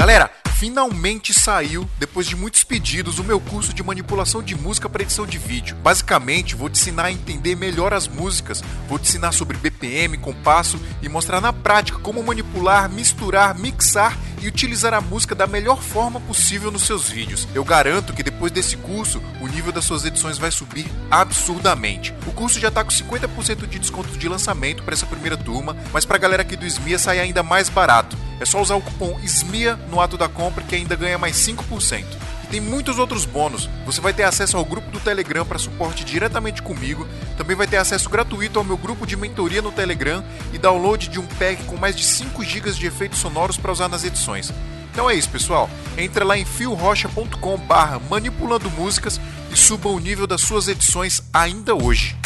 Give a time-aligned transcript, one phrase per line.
[0.00, 0.30] Galera,
[0.60, 5.24] finalmente saiu, depois de muitos pedidos, o meu curso de manipulação de música para edição
[5.24, 5.74] de vídeo.
[5.76, 10.78] Basicamente, vou te ensinar a entender melhor as músicas, vou te ensinar sobre BPM, compasso
[11.00, 16.20] e mostrar na prática como manipular, misturar, mixar e utilizar a música da melhor forma
[16.20, 17.48] possível nos seus vídeos.
[17.54, 22.14] Eu garanto que depois desse curso, o nível das suas edições vai subir absurdamente.
[22.26, 26.04] O curso já está com 50% de desconto de lançamento para essa primeira turma, mas
[26.04, 28.14] para a galera aqui do SMIA sai ainda mais barato.
[28.40, 32.04] É só usar o cupom SMIA no ato da compra que ainda ganha mais 5%.
[32.44, 33.68] E tem muitos outros bônus.
[33.86, 37.06] Você vai ter acesso ao grupo do Telegram para suporte diretamente comigo.
[37.36, 41.20] Também vai ter acesso gratuito ao meu grupo de mentoria no Telegram e download de
[41.20, 44.52] um pack com mais de 5 GB de efeitos sonoros para usar nas edições.
[44.92, 45.70] Então é isso, pessoal.
[45.96, 49.20] Entra lá em fiorocha.com barra manipulando músicas
[49.50, 52.16] e suba o nível das suas edições ainda hoje.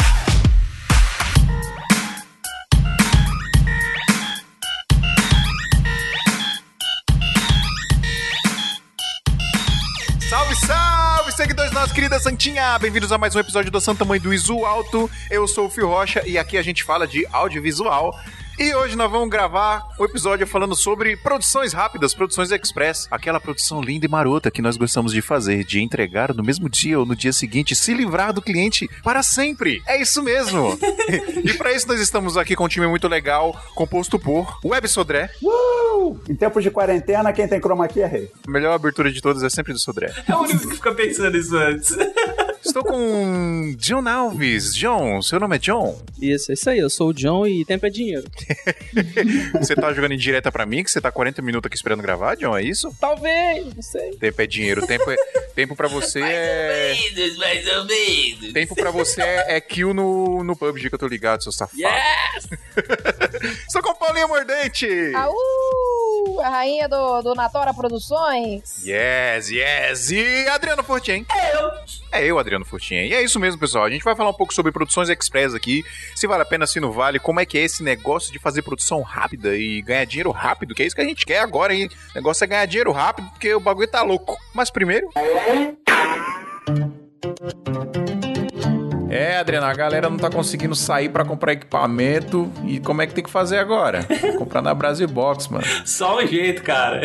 [11.84, 12.78] Seguidores da nossa querida Santinha!
[12.78, 15.10] Bem-vindos a mais um episódio do Santa Mãe do Isu Alto.
[15.30, 18.18] Eu sou o Fio Rocha e aqui a gente fala de audiovisual.
[18.56, 23.82] E hoje nós vamos gravar um episódio falando sobre produções rápidas, produções express, aquela produção
[23.82, 27.16] linda e marota que nós gostamos de fazer, de entregar no mesmo dia ou no
[27.16, 29.82] dia seguinte, se livrar do cliente para sempre.
[29.88, 30.78] É isso mesmo.
[31.44, 35.30] e para isso nós estamos aqui com um time muito legal, composto por Web Sodré.
[35.42, 36.20] Uh!
[36.28, 38.30] Em tempos de quarentena, quem tem chroma key é rei.
[38.46, 40.12] A melhor abertura de todas é sempre do Sodré.
[40.28, 41.96] É o único que fica pensando isso antes.
[42.64, 44.74] Estou com John Alves.
[44.74, 46.00] John, seu nome é John?
[46.20, 46.78] Isso, é isso aí.
[46.78, 48.24] Eu sou o John e tempo é dinheiro.
[49.60, 52.36] você tá jogando em direta pra mim, que você tá 40 minutos aqui esperando gravar,
[52.36, 52.56] John?
[52.56, 52.94] É isso?
[52.98, 54.12] Talvez, não sei.
[54.12, 54.86] Tempo é dinheiro.
[54.86, 55.16] Tempo, é...
[55.54, 56.94] tempo pra você é.
[56.94, 58.52] Mais ou menos, mais ou menos.
[58.52, 61.78] Tempo pra você é, é kill no, no PUBG que eu tô ligado, seu safado.
[61.78, 62.48] Yes!
[63.68, 64.88] Estou com Paulinha Mordente!
[65.14, 66.40] Aú!
[66.42, 68.84] A rainha do, do Natora Produções.
[68.84, 70.10] Yes, yes!
[70.10, 71.26] E Adriano Fortin?
[71.52, 71.70] Eu.
[72.14, 72.94] É eu, Adriano Fortin.
[72.94, 73.84] E é isso mesmo, pessoal.
[73.84, 75.82] A gente vai falar um pouco sobre produções express aqui,
[76.14, 78.62] se vale a pena, se não vale, como é que é esse negócio de fazer
[78.62, 81.88] produção rápida e ganhar dinheiro rápido, que é isso que a gente quer agora, hein?
[82.12, 84.36] O negócio é ganhar dinheiro rápido, porque o bagulho tá louco.
[84.52, 85.08] Mas primeiro...
[89.14, 93.14] É, Adriana, a galera não tá conseguindo sair para comprar equipamento e como é que
[93.14, 94.04] tem que fazer agora?
[94.36, 95.64] comprar na Brasil Box, mano.
[95.84, 97.00] Só um jeito, cara.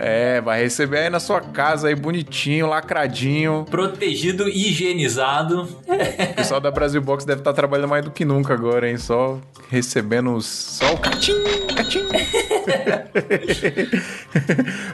[0.00, 3.66] É, vai receber aí na sua casa aí bonitinho, lacradinho.
[3.70, 5.68] Protegido e higienizado.
[5.86, 8.96] O pessoal da Brasil Box deve estar trabalhando mais do que nunca agora, hein?
[8.96, 9.38] Só
[9.68, 10.46] recebendo os...
[10.46, 11.34] só o catim,
[11.76, 12.08] catim.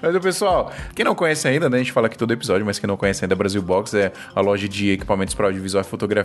[0.02, 1.76] mas, pessoal, quem não conhece ainda, né?
[1.76, 4.12] A gente fala aqui todo episódio, mas quem não conhece ainda, a Brasil Box é
[4.34, 6.23] a loja de equipamentos para audiovisual e fotografia.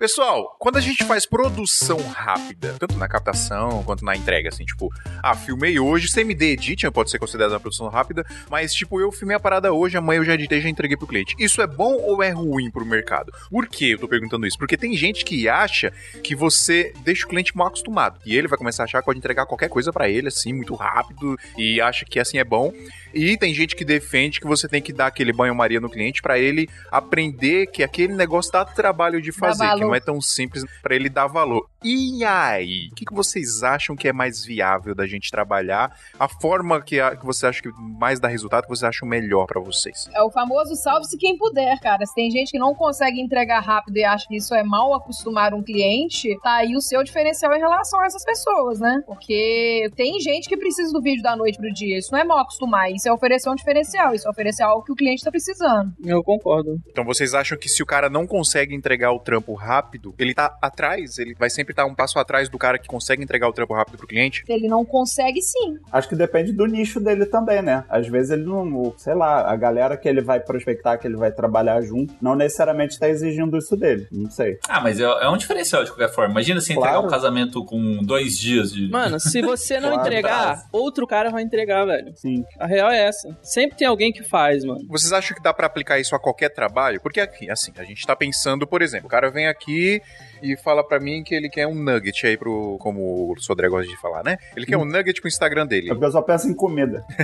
[0.00, 4.88] Pessoal, quando a gente faz produção rápida, tanto na captação quanto na entrega, assim, tipo,
[5.22, 9.36] ah, filmei hoje, CMD Edition pode ser considerado uma produção rápida, mas, tipo, eu filmei
[9.36, 11.36] a parada hoje, amanhã eu já editei e já entreguei pro cliente.
[11.38, 13.30] Isso é bom ou é ruim pro mercado?
[13.50, 14.56] Por que eu tô perguntando isso?
[14.56, 15.92] Porque tem gente que acha
[16.24, 19.18] que você deixa o cliente mal acostumado e ele vai começar a achar que pode
[19.18, 22.72] entregar qualquer coisa para ele, assim, muito rápido e acha que assim é bom.
[23.12, 26.38] E tem gente que defende que você tem que dar aquele banho-maria no cliente para
[26.38, 30.94] ele aprender que aquele negócio dá trabalho de fazer, que não é tão simples para
[30.94, 31.68] ele dar valor.
[31.82, 35.96] E aí, o que, que, vocês acham que é mais viável da gente trabalhar?
[36.18, 39.46] A forma que, a, que você acha que mais dá resultado, que você acha melhor
[39.46, 40.06] para vocês?
[40.14, 42.04] É o famoso salve-se quem puder, cara.
[42.04, 45.54] Se tem gente que não consegue entregar rápido e acha que isso é mal acostumar
[45.54, 49.02] um cliente, tá aí o seu diferencial em relação a essas pessoas, né?
[49.06, 51.98] Porque tem gente que precisa do vídeo da noite pro dia.
[51.98, 54.92] Isso não é mal acostumar, isso é oferecer um diferencial, isso é oferecer algo que
[54.92, 55.92] o cliente tá precisando.
[56.04, 56.78] Eu concordo.
[56.88, 60.58] Então vocês acham que se o cara não consegue entregar o trampo rápido, ele tá
[60.60, 63.74] atrás, ele vai sempre estar um passo atrás do cara que consegue entregar o trampo
[63.74, 64.42] rápido pro cliente?
[64.46, 65.78] Se ele não consegue, sim.
[65.92, 67.84] Acho que depende do nicho dele também, né?
[67.88, 71.30] Às vezes ele não, sei lá, a galera que ele vai prospectar, que ele vai
[71.30, 74.06] trabalhar junto, não necessariamente tá exigindo isso dele.
[74.10, 74.58] Não sei.
[74.68, 76.32] Ah, mas é, é um diferencial de qualquer forma.
[76.32, 77.06] Imagina se entregar claro.
[77.06, 78.88] um casamento com dois dias de.
[78.88, 82.12] Mano, se você não claro, entregar, outro cara vai entregar, velho.
[82.16, 82.44] Sim.
[82.58, 83.36] A real é essa.
[83.42, 84.80] Sempre tem alguém que faz, mano.
[84.88, 87.00] Vocês acham que dá para aplicar isso a qualquer trabalho?
[87.00, 90.00] Porque aqui, assim, a gente tá pensando, por exemplo, o cara vem aqui
[90.42, 92.76] e fala para mim que ele quer um nugget aí pro.
[92.80, 94.38] Como o Sodré gosta de falar, né?
[94.56, 95.90] Ele quer um nugget pro Instagram dele.
[95.90, 97.04] A pessoa pensa em comida.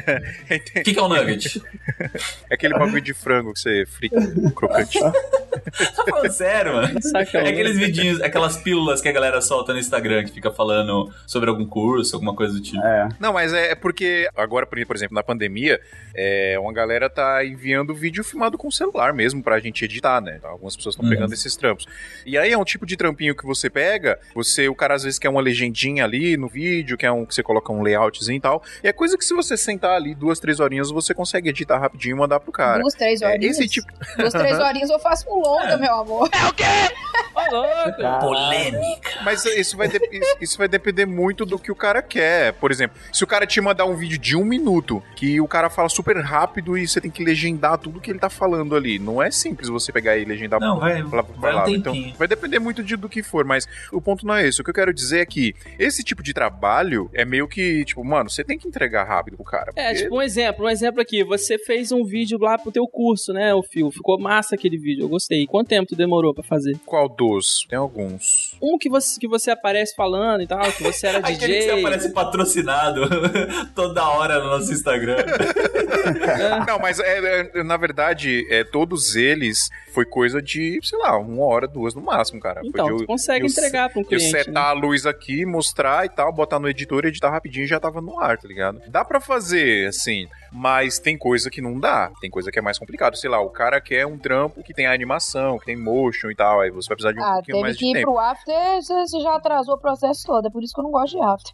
[0.46, 1.62] O que, que é um nugget?
[2.50, 4.16] é aquele bagulho de frango que você frita
[4.54, 4.98] crocante.
[5.00, 6.98] tá falando sério, mano?
[7.14, 11.48] É aqueles vidinhos, aquelas pílulas que a galera solta no Instagram que fica falando sobre
[11.48, 12.82] algum curso, alguma coisa do tipo.
[12.82, 13.08] É.
[13.18, 15.80] Não, mas é porque agora, por exemplo, na pandemia,
[16.14, 20.38] é, uma galera tá enviando vídeo filmado com celular mesmo pra gente editar, né?
[20.42, 21.86] Algumas pessoas estão pegando esses trampos.
[22.24, 25.18] E aí é um tipo de trampinho que você pega, você, o cara às vezes
[25.18, 28.62] quer uma legendinha ali no vídeo, quer um que você coloca um layoutzinho e tal.
[28.82, 32.16] E é coisa que se você sentar ali duas, três horinhas, você consegue editar rapidinho
[32.16, 32.80] e mandar pro cara.
[32.80, 33.58] Duas, três horinhas?
[33.58, 33.86] É, esse tipo...
[34.16, 35.76] Duas, três horinhas eu faço um longa, é.
[35.76, 36.28] meu amor.
[36.32, 36.64] É o quê?
[38.20, 39.10] Polêmica.
[39.22, 39.88] Mas isso vai,
[40.40, 42.52] isso vai depender muito do que o cara quer.
[42.54, 45.68] Por exemplo, se o cara te mandar um vídeo de um minuto, que o cara
[45.68, 48.98] fala super rápido e você tem que legendar tudo que ele tá falando ali.
[48.98, 52.82] Não é simples você pegar e legendar não, vai, vai um Então, vai depender muito
[52.82, 54.60] de, do que for, mas o ponto não é esse.
[54.60, 58.04] O que eu quero dizer é que esse tipo de trabalho é meio que, tipo,
[58.04, 59.72] mano, você tem que entregar rápido pro cara.
[59.76, 61.24] É, tipo um exemplo, um exemplo aqui.
[61.24, 63.90] Você fez um vídeo lá pro teu curso, né, o Fio?
[63.90, 65.46] Ficou massa aquele vídeo, eu gostei.
[65.46, 66.78] Quanto tempo tu demorou pra fazer?
[66.84, 67.66] Qual dos?
[67.68, 68.56] Tem alguns.
[68.60, 71.36] Um que você, que você aparece falando e tal, que você era DJ.
[71.36, 73.02] Aquele que você aparece patrocinado
[73.74, 75.16] toda hora no nosso Instagram.
[76.66, 81.44] Não, mas é, é, na verdade, é, todos eles foi coisa de, sei lá, uma
[81.44, 82.60] hora, duas no máximo, cara.
[82.64, 84.24] Então, eu, tu consegue eu, entregar pra um cliente.
[84.24, 84.70] Eu setar né?
[84.70, 88.18] a luz aqui, mostrar e tal, botar no editor, editar rapidinho e já tava no
[88.20, 88.80] ar, tá ligado?
[88.88, 92.10] Dá pra fazer, assim, mas tem coisa que não dá.
[92.20, 93.16] Tem coisa que é mais complicado.
[93.16, 96.60] Sei lá, o cara quer um trampo que tem animação, que tem motion e tal,
[96.60, 98.18] aí você vai precisar de um ah, pouquinho mais de tempo.
[98.18, 100.46] Ah, teve que ir pro After, você já atrasou o processo todo.
[100.46, 101.52] É por isso que eu não gosto de After.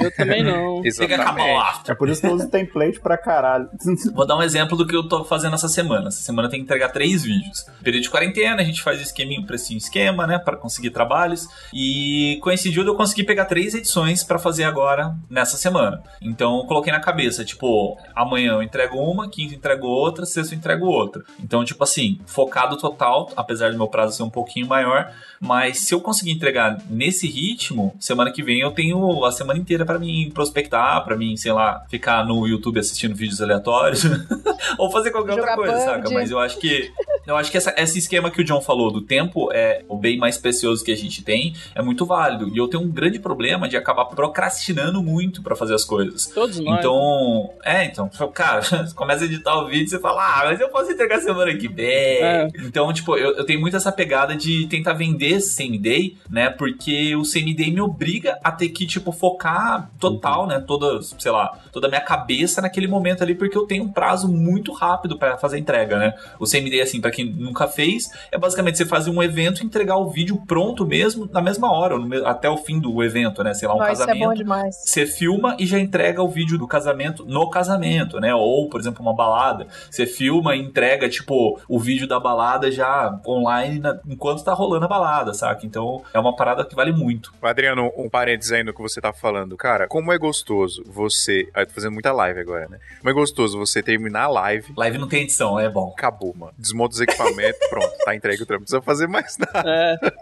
[0.00, 0.82] eu também não.
[0.84, 1.90] Exatamente.
[1.90, 3.68] É por isso que eu uso template pra caralho.
[4.14, 6.08] Vou dar um exemplo do que eu tô fazendo essa semana.
[6.08, 7.64] Essa semana tem que entregar três vídeos.
[7.82, 11.46] Período de quarentena, a gente faz o esqueminho, precinho esquema, né, para conseguir trabalhos.
[11.72, 16.02] E coincidiu de eu conseguir pegar três edições para fazer agora, nessa semana.
[16.20, 20.54] Então, eu coloquei na cabeça, tipo, amanhã eu entrego uma, quinta eu entrego outra, sexta
[20.54, 21.22] eu entrego outra.
[21.42, 25.12] Então, tipo assim, focado total apesar do meu prazo ser um pouquinho maior.
[25.40, 29.84] Mas se eu conseguir entregar nesse ritmo, semana que vem eu tenho a semana inteira
[29.84, 34.02] para mim prospectar, para mim, sei lá, ficar no YouTube assistindo vídeos aleatórios
[34.78, 35.84] ou fazer qualquer Jogar outra coisa, PUBG.
[36.02, 36.10] saca?
[36.10, 36.92] Mas eu acho que
[37.26, 40.16] eu acho que essa- esse esquema que o John falou do tempo é o bem
[40.16, 42.48] mais precioso que a gente tem, é muito válido.
[42.48, 46.26] E eu tenho um grande problema de acabar procrastinando muito para fazer as coisas.
[46.26, 46.78] Todos nós.
[46.78, 50.60] Então, é, então, cara, você começa a editar o vídeo e você fala, ah, mas
[50.60, 51.86] eu posso entregar semana que vem.
[51.86, 52.48] É.
[52.58, 56.50] Então, tipo, eu, eu tenho muito essa pegada de tentar vender esse same-day, né?
[56.50, 60.62] Porque o same-day me obriga a ter que, tipo, focar total, né?
[60.66, 64.28] Toda, sei lá, toda a minha cabeça naquele momento ali, porque eu tenho um prazo
[64.28, 66.14] muito rápido para fazer a entrega, né?
[66.38, 69.96] O same-day, assim, pra quem nunca fez, é basicamente você fazer um evento e entregar
[69.96, 73.54] o vídeo pronto mesmo, na mesma hora, até o fim do evento, né?
[73.54, 74.28] Sei lá, um Nossa, isso é casamento.
[74.28, 74.76] bom demais.
[74.84, 78.34] Você filma e já entrega o vídeo do casamento no casamento, né?
[78.34, 79.66] Ou, por exemplo, uma balada.
[79.90, 84.84] Você filma e entrega, tipo, o vídeo da balada já online na- enquanto tá rolando
[84.84, 85.64] a balada, saca?
[85.66, 87.32] Então é uma parada que vale muito.
[87.42, 89.56] Adriano, um parênteses aí no que você tá falando.
[89.56, 91.48] Cara, como é gostoso você.
[91.54, 92.78] Ah, eu tô fazendo muita live agora, né?
[92.98, 94.72] Como é gostoso você terminar a live.
[94.76, 95.92] Live não tem edição, é bom.
[95.96, 96.52] Acabou, mano.
[96.58, 98.60] Desmonta os equipamentos, pronto, tá entregue o trampo.
[98.60, 99.62] Não precisa fazer mais nada.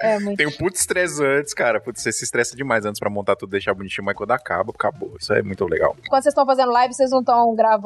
[0.01, 0.37] É, É muito.
[0.37, 1.81] Tem um puto estresse antes, cara.
[1.81, 5.17] Putz, você se estressa demais antes pra montar tudo, deixar bonitinho, mas quando acaba, acabou.
[5.21, 5.97] Isso é muito legal.
[6.09, 7.80] Quando vocês estão fazendo live, vocês não estão gravando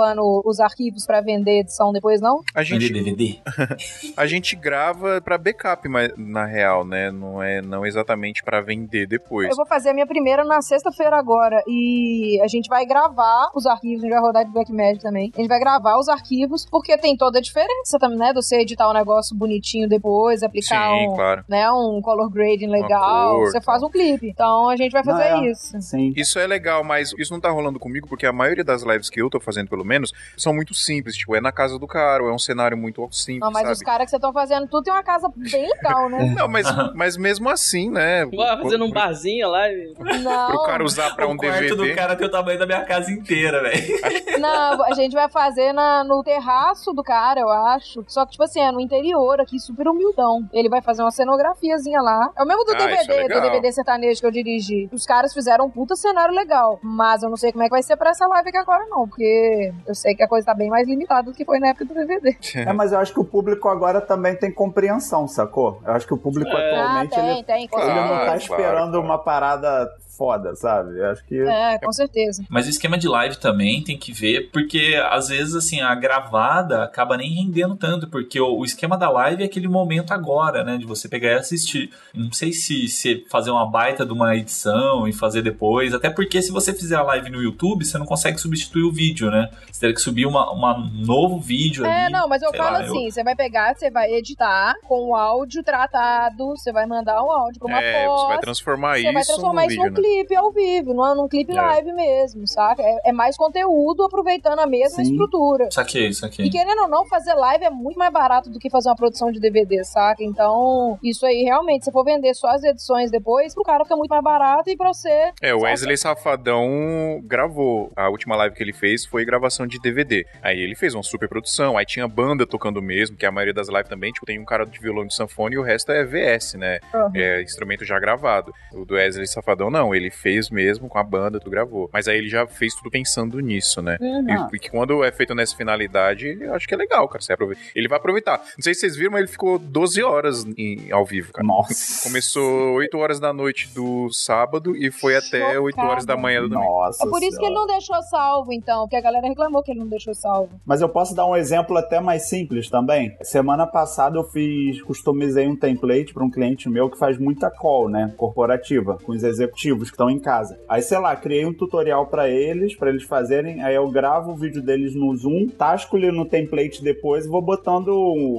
[0.45, 2.41] os arquivos pra vender edição depois, não?
[2.55, 3.39] A Vender gente, DVD.
[4.17, 7.11] a gente grava pra backup, mas na real, né?
[7.11, 9.51] Não é não exatamente pra vender depois.
[9.51, 11.63] Eu vou fazer a minha primeira na sexta-feira agora.
[11.67, 15.31] E a gente vai gravar os arquivos, a gente vai rodar de Black Magic também.
[15.35, 18.29] A gente vai gravar os arquivos, porque tem toda a diferença também, né?
[18.29, 21.45] De você editar um negócio bonitinho depois, aplicar Sim, um, claro.
[21.49, 23.37] né, um color grading legal.
[23.39, 24.29] cor, você faz um clipe.
[24.29, 25.51] Então a gente vai fazer Não, é.
[25.51, 25.81] isso.
[25.81, 26.13] Sim.
[26.17, 29.21] Isso é legal, mas isso não tá rolando comigo porque a maioria das lives que
[29.21, 31.17] eu tô fazendo, pelo menos, são muito simples.
[31.17, 33.73] Tipo, é na casa do cara, ou é um cenário muito simples, Não, mas sabe?
[33.75, 36.25] os caras que vocês estão fazendo tudo tem uma casa bem legal, né?
[36.37, 38.25] Não, mas, mas mesmo assim, né?
[38.27, 39.69] Vai fazendo um barzinho lá.
[39.71, 40.49] e- Não.
[40.49, 41.77] pro cara usar pra um o quarto DVD.
[41.91, 44.41] do cara tem o tamanho da minha casa inteira, velho.
[44.41, 48.05] Não, a gente vai fazer na, no terraço do cara, eu acho.
[48.09, 50.49] Só que, tipo assim, é no interior aqui, super humildão.
[50.53, 52.31] Ele vai fazer uma cenografiazinha lá.
[52.37, 53.41] É o mesmo do Ah, isso é DVD, do.
[53.41, 54.89] DVD sertanejo que eu dirigi.
[54.93, 56.79] Os caras fizeram um puta cenário legal.
[56.83, 59.09] Mas eu não sei como é que vai ser pra essa live aqui agora, não.
[59.09, 61.85] Porque eu sei que a coisa tá bem mais limitada do que foi na época
[61.87, 62.37] do DVD.
[62.55, 65.81] É, mas eu acho que o público agora também tem compreensão, sacou?
[65.87, 66.75] Eu acho que o público É.
[66.75, 69.01] Ah, atualmente tem, ele, tem, ele não tá Claro, esperando claro.
[69.07, 70.99] uma parada foda, sabe?
[70.99, 71.39] Eu acho que.
[71.39, 72.45] É, com certeza.
[72.49, 76.85] Mas o esquema de live também tem que ver, porque às vezes assim a gravada
[76.85, 80.77] acaba nem rendendo tanto, porque o, o esquema da live é aquele momento agora, né,
[80.77, 81.91] de você pegar e assistir.
[82.15, 86.41] Não sei se, se fazer uma baita de uma edição e fazer depois, até porque
[86.43, 89.51] se você fizer a live no YouTube, você não consegue substituir o vídeo, né?
[89.71, 92.13] Você teria que subir uma, uma novo vídeo É, ali.
[92.13, 95.63] não, mas eu falo lá, assim: você vai pegar, você vai editar com o áudio
[95.63, 98.21] tratado, você vai mandar um áudio pra uma É, pós.
[98.21, 100.04] você vai transformar Você isso vai transformar num isso vídeo, num né?
[100.05, 101.61] Clipe ao vivo, não num clipe É.
[101.61, 102.83] live mesmo, saca?
[102.83, 105.11] É, é mais conteúdo aproveitando a mesma Sim.
[105.13, 105.69] estrutura.
[105.71, 106.45] Saquei, saquei.
[106.47, 109.31] E querendo ou não, fazer live é muito mais barato do que fazer uma produção
[109.33, 110.23] de DVD, saca?
[110.23, 114.11] Então, isso aí realmente, se for vender só as edições depois, pro cara fica muito
[114.11, 115.33] mais barato e pra você.
[115.41, 115.61] É, o?
[115.63, 117.91] Wesley Safadão gravou.
[117.97, 120.27] A última live que ele fez foi gravação de DVD.
[120.43, 123.69] Aí ele fez uma super produção, aí tinha banda tocando mesmo, que a maioria das
[123.69, 126.55] lives também, tipo, tem um cara de violão de sanfone e o resto é VS,
[126.55, 126.81] né?
[126.93, 127.11] Uhum.
[127.15, 128.53] É instrumento já gravado.
[128.73, 131.89] O do Wesley Safadão não, ele fez mesmo com a banda, tu gravou.
[131.93, 133.97] Mas aí ele já fez tudo pensando nisso, né?
[134.01, 134.27] Uhum.
[134.31, 134.49] Ah.
[134.53, 137.23] E, e que quando é feito nessa finalidade, eu acho que é legal, cara.
[137.23, 137.63] Você aproveita.
[137.75, 138.39] Ele vai aproveitar.
[138.39, 141.47] Não sei se vocês viram, mas ele ficou 12 horas em- ao vivo, cara.
[141.47, 142.03] Nossa.
[142.09, 146.49] Começou 8 horas da noite do sábado e foi até 8 horas da manhã do
[146.49, 146.65] domingo.
[146.71, 147.05] Nossa.
[147.07, 149.81] É por isso que ele não deixou salvo, então, porque a galera reclamou que ele
[149.81, 150.51] não deixou salvo.
[150.67, 153.17] Mas eu posso dar um exemplo até mais simples também.
[153.23, 157.89] Semana passada eu fiz, customizei um template para um cliente meu que faz muita call,
[157.89, 160.59] né, corporativa, com os executivos que estão em casa.
[160.69, 164.37] Aí, sei lá, criei um tutorial para eles, para eles fazerem, aí eu gravo o
[164.37, 167.89] vídeo deles no Zoom, tasco ele no template depois e vou botando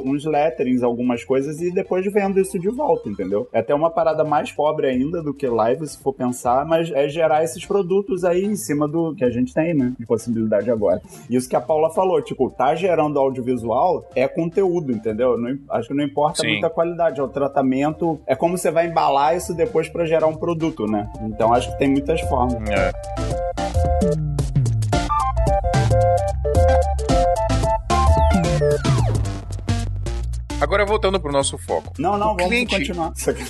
[0.06, 3.48] uns letterings, algumas coisas e depois vendo isso de volta, entendeu?
[3.52, 7.08] É até uma parada mais pobre ainda do que live, se for pensar, mas é
[7.08, 11.02] gerar esses produtos aí em cima do que a gente tem, né, de possibilidade agora.
[11.30, 15.38] Isso que a Paula falou, tipo, tá gerando audiovisual é conteúdo, entendeu?
[15.38, 16.48] Não acho que não importa Sim.
[16.50, 20.28] muito a qualidade, é o tratamento, é como você vai embalar isso depois pra gerar
[20.28, 21.10] um produto, né?
[21.36, 22.70] Então acho que tem muitas formas.
[22.70, 22.92] É.
[30.62, 31.94] Agora voltando pro nosso foco.
[32.00, 33.12] Não, não, O vamos cliente- continuar.
[33.16, 33.44] Isso aqui.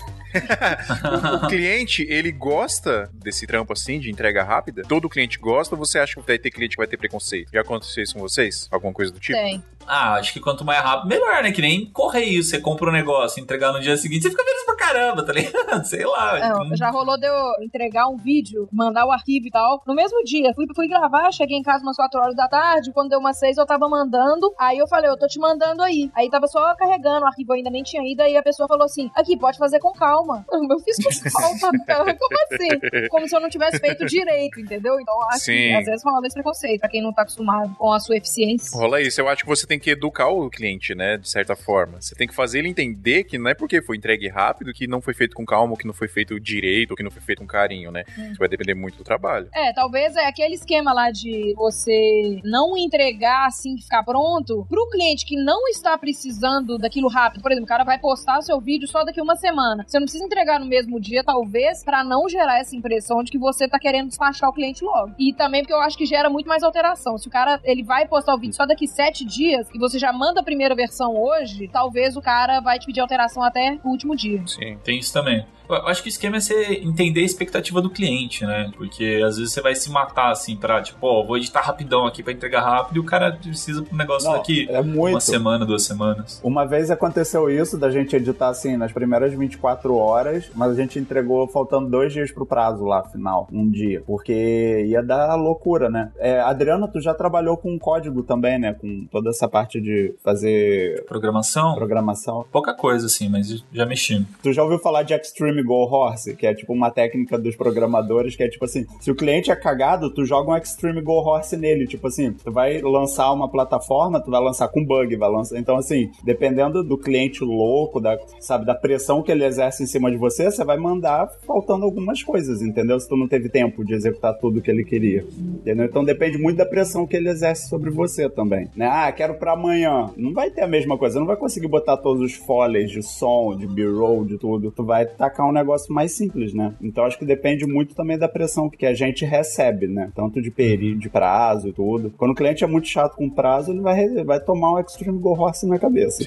[1.46, 4.82] O cliente, ele gosta desse trampo assim, de entrega rápida?
[4.86, 7.50] Todo cliente gosta ou você acha que vai ter cliente que vai ter preconceito?
[7.54, 8.68] Já aconteceu isso com vocês?
[8.70, 9.38] Alguma coisa do tipo?
[9.39, 9.63] Tem.
[9.88, 11.54] Ah, acho que quanto mais rápido, melhor, né?
[11.54, 12.44] Que nem correio.
[12.44, 15.84] Você compra um negócio, entregar no dia seguinte, você fica feliz pra caramba, tá ligado?
[15.86, 16.50] Sei lá.
[16.50, 19.84] Não, já rolou de eu entregar um vídeo, mandar o arquivo e tal.
[19.86, 22.92] No mesmo dia, fui, fui gravar, cheguei em casa umas 4 horas da tarde.
[22.92, 24.54] Quando deu umas 6, eu tava mandando.
[24.60, 26.10] Aí eu falei, eu tô te mandando aí.
[26.15, 28.22] Aí tava só carregando, o arquivo ainda nem tinha ido.
[28.22, 30.46] Aí a pessoa falou assim: aqui, pode fazer com calma.
[30.75, 32.13] Eu fiz com calma, cara.
[32.15, 33.08] Como assim?
[33.10, 35.00] Como se eu não tivesse feito direito, entendeu?
[35.00, 35.54] Então acho Sim.
[35.54, 38.77] que às vezes rola esse preconceito, pra quem não tá acostumado com a sua eficiência.
[38.77, 39.22] Rola isso.
[39.22, 41.18] Eu acho que você tem que educar o cliente, né?
[41.18, 42.01] De certa forma.
[42.01, 45.01] Você tem que fazer ele entender que não é porque foi entregue rápido que não
[45.01, 47.91] foi feito com calma, que não foi feito direito, que não foi feito com carinho,
[47.91, 48.03] né?
[48.17, 49.48] Isso vai depender muito do trabalho.
[49.53, 54.89] É, talvez é aquele esquema lá de você não entregar assim que ficar pronto pro
[54.89, 57.41] cliente que não está precisando daquilo rápido.
[57.41, 59.86] Por exemplo, o cara vai postar o seu vídeo só daqui uma semana.
[59.88, 63.38] Você não precisa entregar no mesmo dia, talvez, pra não gerar essa impressão de que
[63.38, 65.15] você tá querendo despachar o cliente logo.
[65.17, 67.17] E também porque eu acho que gera muito mais alteração.
[67.17, 70.12] Se o cara ele vai postar o vídeo só daqui sete dias e você já
[70.12, 74.15] manda a primeira versão hoje, talvez o cara vai te pedir alteração até o último
[74.15, 74.44] dia.
[74.48, 74.64] Sim.
[74.84, 75.45] Tem isso também.
[75.69, 78.72] Eu acho que o esquema é você entender a expectativa do cliente, né?
[78.75, 82.22] Porque às vezes você vai se matar assim pra, tipo, ó, vou editar rapidão aqui
[82.24, 85.13] pra entregar rápido e o cara precisa pro negócio Não, daqui é muito.
[85.15, 86.39] uma semana, duas semanas.
[86.43, 91.00] Uma vez aconteceu isso, da gente editar assim nas primeiras 24 horas, mas a gente
[91.00, 96.12] entregou faltando dois dias pro prazo lá, final, um dia, porque ia dar loucura, né?
[96.17, 98.74] É, Adriano, tu já trabalhou com código também, né?
[98.74, 102.45] Com toda essa parte de fazer Programação, programação.
[102.51, 104.25] pouca coisa assim, mas já mexi.
[104.43, 108.36] Tu já ouviu falar de Extreme Go Horse, que é tipo uma técnica dos programadores,
[108.36, 111.58] que é tipo assim, se o cliente é cagado, tu joga um Extreme Go Horse
[111.58, 115.58] nele, tipo assim, tu vai lançar uma plataforma, tu vai lançar com bug, vai lançar.
[115.58, 120.12] Então assim, dependendo do cliente louco, da, sabe, da pressão que ele exerce em cima
[120.12, 123.00] de você, você vai mandar faltando algumas coisas, entendeu?
[123.00, 125.26] Se tu não teve tempo de executar tudo que ele queria.
[125.38, 125.86] Entendeu?
[125.86, 128.88] Então depende muito da pressão que ele exerce sobre você também, né?
[128.88, 130.10] Ah, quero pra amanhã.
[130.18, 133.56] Não vai ter a mesma coisa, não vai conseguir botar todos os foleys de som,
[133.56, 134.72] de b-roll, de tudo.
[134.72, 136.74] Tu vai tacar um negócio mais simples, né?
[136.82, 140.12] Então acho que depende muito também da pressão que a gente recebe, né?
[140.16, 142.14] Tanto de período, de prazo e tudo.
[142.18, 145.32] Quando o cliente é muito chato com prazo, ele vai, vai tomar um Extreme Go
[145.40, 146.24] Horse na cabeça.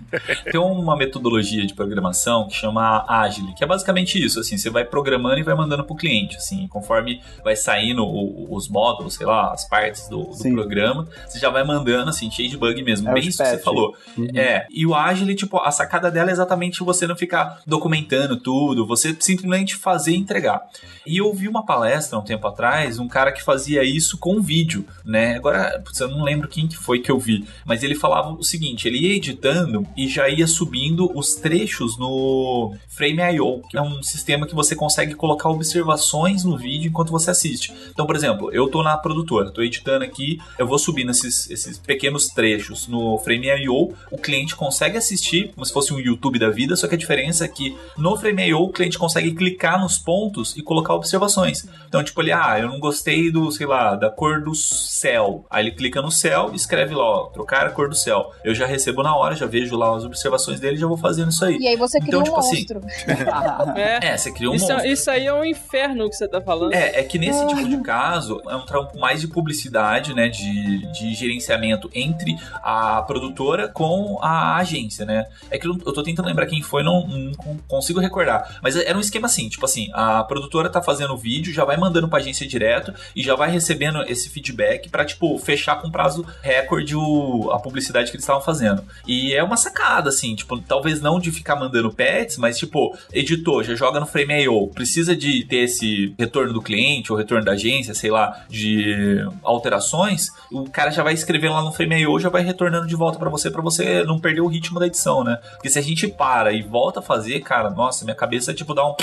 [0.50, 4.84] Tem uma metodologia de programação que chama Agile, que é basicamente isso, assim, você vai
[4.84, 8.04] programando e vai mandando pro cliente, assim, conforme vai saindo
[8.50, 12.48] os módulos, sei lá, as partes do, do programa, você já vai mandando, assim, cheio
[12.48, 13.94] de bug mesmo, É bem isso que você falou.
[14.16, 14.28] Uhum.
[14.34, 18.59] É, e o Agile, tipo, a sacada dela é exatamente você não ficar documentando tudo,
[18.86, 20.68] você simplesmente fazer e entregar.
[21.06, 24.84] E eu vi uma palestra um tempo atrás, um cara que fazia isso com vídeo,
[25.04, 25.36] né?
[25.36, 28.86] Agora, eu não lembro quem que foi que eu vi, mas ele falava o seguinte,
[28.86, 34.46] ele ia editando e já ia subindo os trechos no Frame.io, que é um sistema
[34.46, 37.72] que você consegue colocar observações no vídeo enquanto você assiste.
[37.90, 41.78] Então, por exemplo, eu tô na produtora, tô editando aqui, eu vou subindo esses, esses
[41.78, 46.76] pequenos trechos no Frame.io, o cliente consegue assistir como se fosse um YouTube da vida,
[46.76, 50.62] só que a diferença é que no Frame.io o cliente consegue clicar nos pontos e
[50.62, 51.66] colocar observações.
[51.88, 55.44] Então, tipo, ele, ah, eu não gostei do, sei lá, da cor do céu.
[55.50, 58.32] Aí ele clica no céu e escreve lá, ó, trocar a cor do céu.
[58.44, 61.30] Eu já recebo na hora, já vejo lá as observações dele e já vou fazendo
[61.30, 61.56] isso aí.
[61.58, 62.80] E aí você cria Então, um tipo assim, monstro.
[63.76, 64.08] É.
[64.08, 64.90] É, você cria um Isso, monstro.
[64.90, 66.72] isso aí é um inferno que você tá falando.
[66.72, 70.28] É, é que nesse tipo de caso é um trampo mais de publicidade, né?
[70.28, 75.26] De, de gerenciamento entre a produtora com a agência, né?
[75.50, 78.39] É que eu, tô tentando lembrar quem foi, não, não con- consigo recordar.
[78.62, 81.76] Mas era um esquema assim, tipo assim, a produtora tá fazendo o vídeo, já vai
[81.76, 86.26] mandando pra agência direto e já vai recebendo esse feedback pra, tipo, fechar com prazo
[86.42, 88.82] recorde o, a publicidade que eles estavam fazendo.
[89.06, 93.64] E é uma sacada, assim, tipo, talvez não de ficar mandando pets, mas, tipo, editor,
[93.64, 97.94] já joga no Frame.io, precisa de ter esse retorno do cliente ou retorno da agência,
[97.94, 102.86] sei lá, de alterações, o cara já vai escrevendo lá no Frame.io, já vai retornando
[102.86, 105.38] de volta pra você, pra você não perder o ritmo da edição, né?
[105.52, 108.86] Porque se a gente para e volta a fazer, cara, nossa, minha cabeça, tipo, dá
[108.86, 108.94] um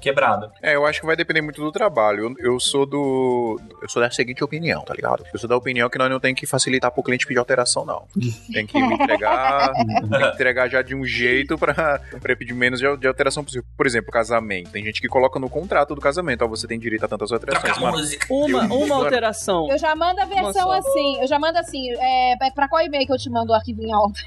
[0.00, 0.50] quebrada.
[0.62, 2.34] É, eu acho que vai depender muito do trabalho.
[2.38, 3.60] Eu, eu sou do.
[3.82, 5.24] Eu sou da seguinte opinião, tá ligado?
[5.32, 8.06] Eu sou da opinião que nós não tem que facilitar pro cliente pedir alteração, não.
[8.52, 9.72] Tem que entregar.
[9.72, 13.44] tem que entregar já de um jeito pra, pra ele pedir menos de, de alteração
[13.44, 13.64] possível.
[13.76, 14.70] Por exemplo, casamento.
[14.70, 17.74] Tem gente que coloca no contrato do casamento, ó, você tem direito a tantas alterações.
[17.74, 18.26] Troca música.
[18.30, 19.68] Uma, Eu- uma alteração.
[19.70, 21.20] Eu já mando a versão assim.
[21.20, 21.90] Eu já mando assim.
[21.98, 24.18] É, é pra qual e-mail que eu te mando o arquivo em alta?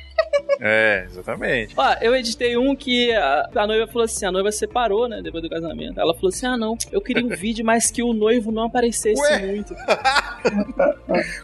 [0.60, 1.74] É, exatamente.
[1.78, 5.42] Ó, eu editei um que a, a noiva falou assim: a noiva separou, né, depois
[5.44, 5.61] do casamento.
[5.98, 9.22] Ela falou assim: ah, não, eu queria um vídeo, mas que o noivo não aparecesse
[9.22, 9.46] Ué?
[9.48, 9.76] muito.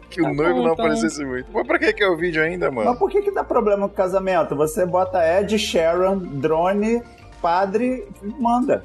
[0.10, 0.86] Que o Tá noivo bom, não então.
[0.86, 1.48] aparecesse muito.
[1.54, 2.90] Mas pra que que é o vídeo ainda, mano?
[2.90, 4.56] Mas por que que dá problema com casamento?
[4.56, 7.04] Você bota Ed Sheeran, drone,
[7.42, 8.08] padre
[8.40, 8.84] manda.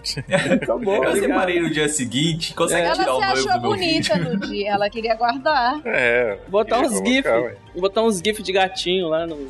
[0.63, 1.05] Acabou.
[1.05, 4.33] Eu separei no dia seguinte, consegue Ela tirar o noivo achou do meu bonita vídeo.
[4.33, 4.71] no dia.
[4.71, 5.81] Ela queria guardar.
[5.85, 6.39] É.
[6.49, 7.31] Botar uns gifs.
[7.75, 9.39] botar uns GIFs de gatinho lá no.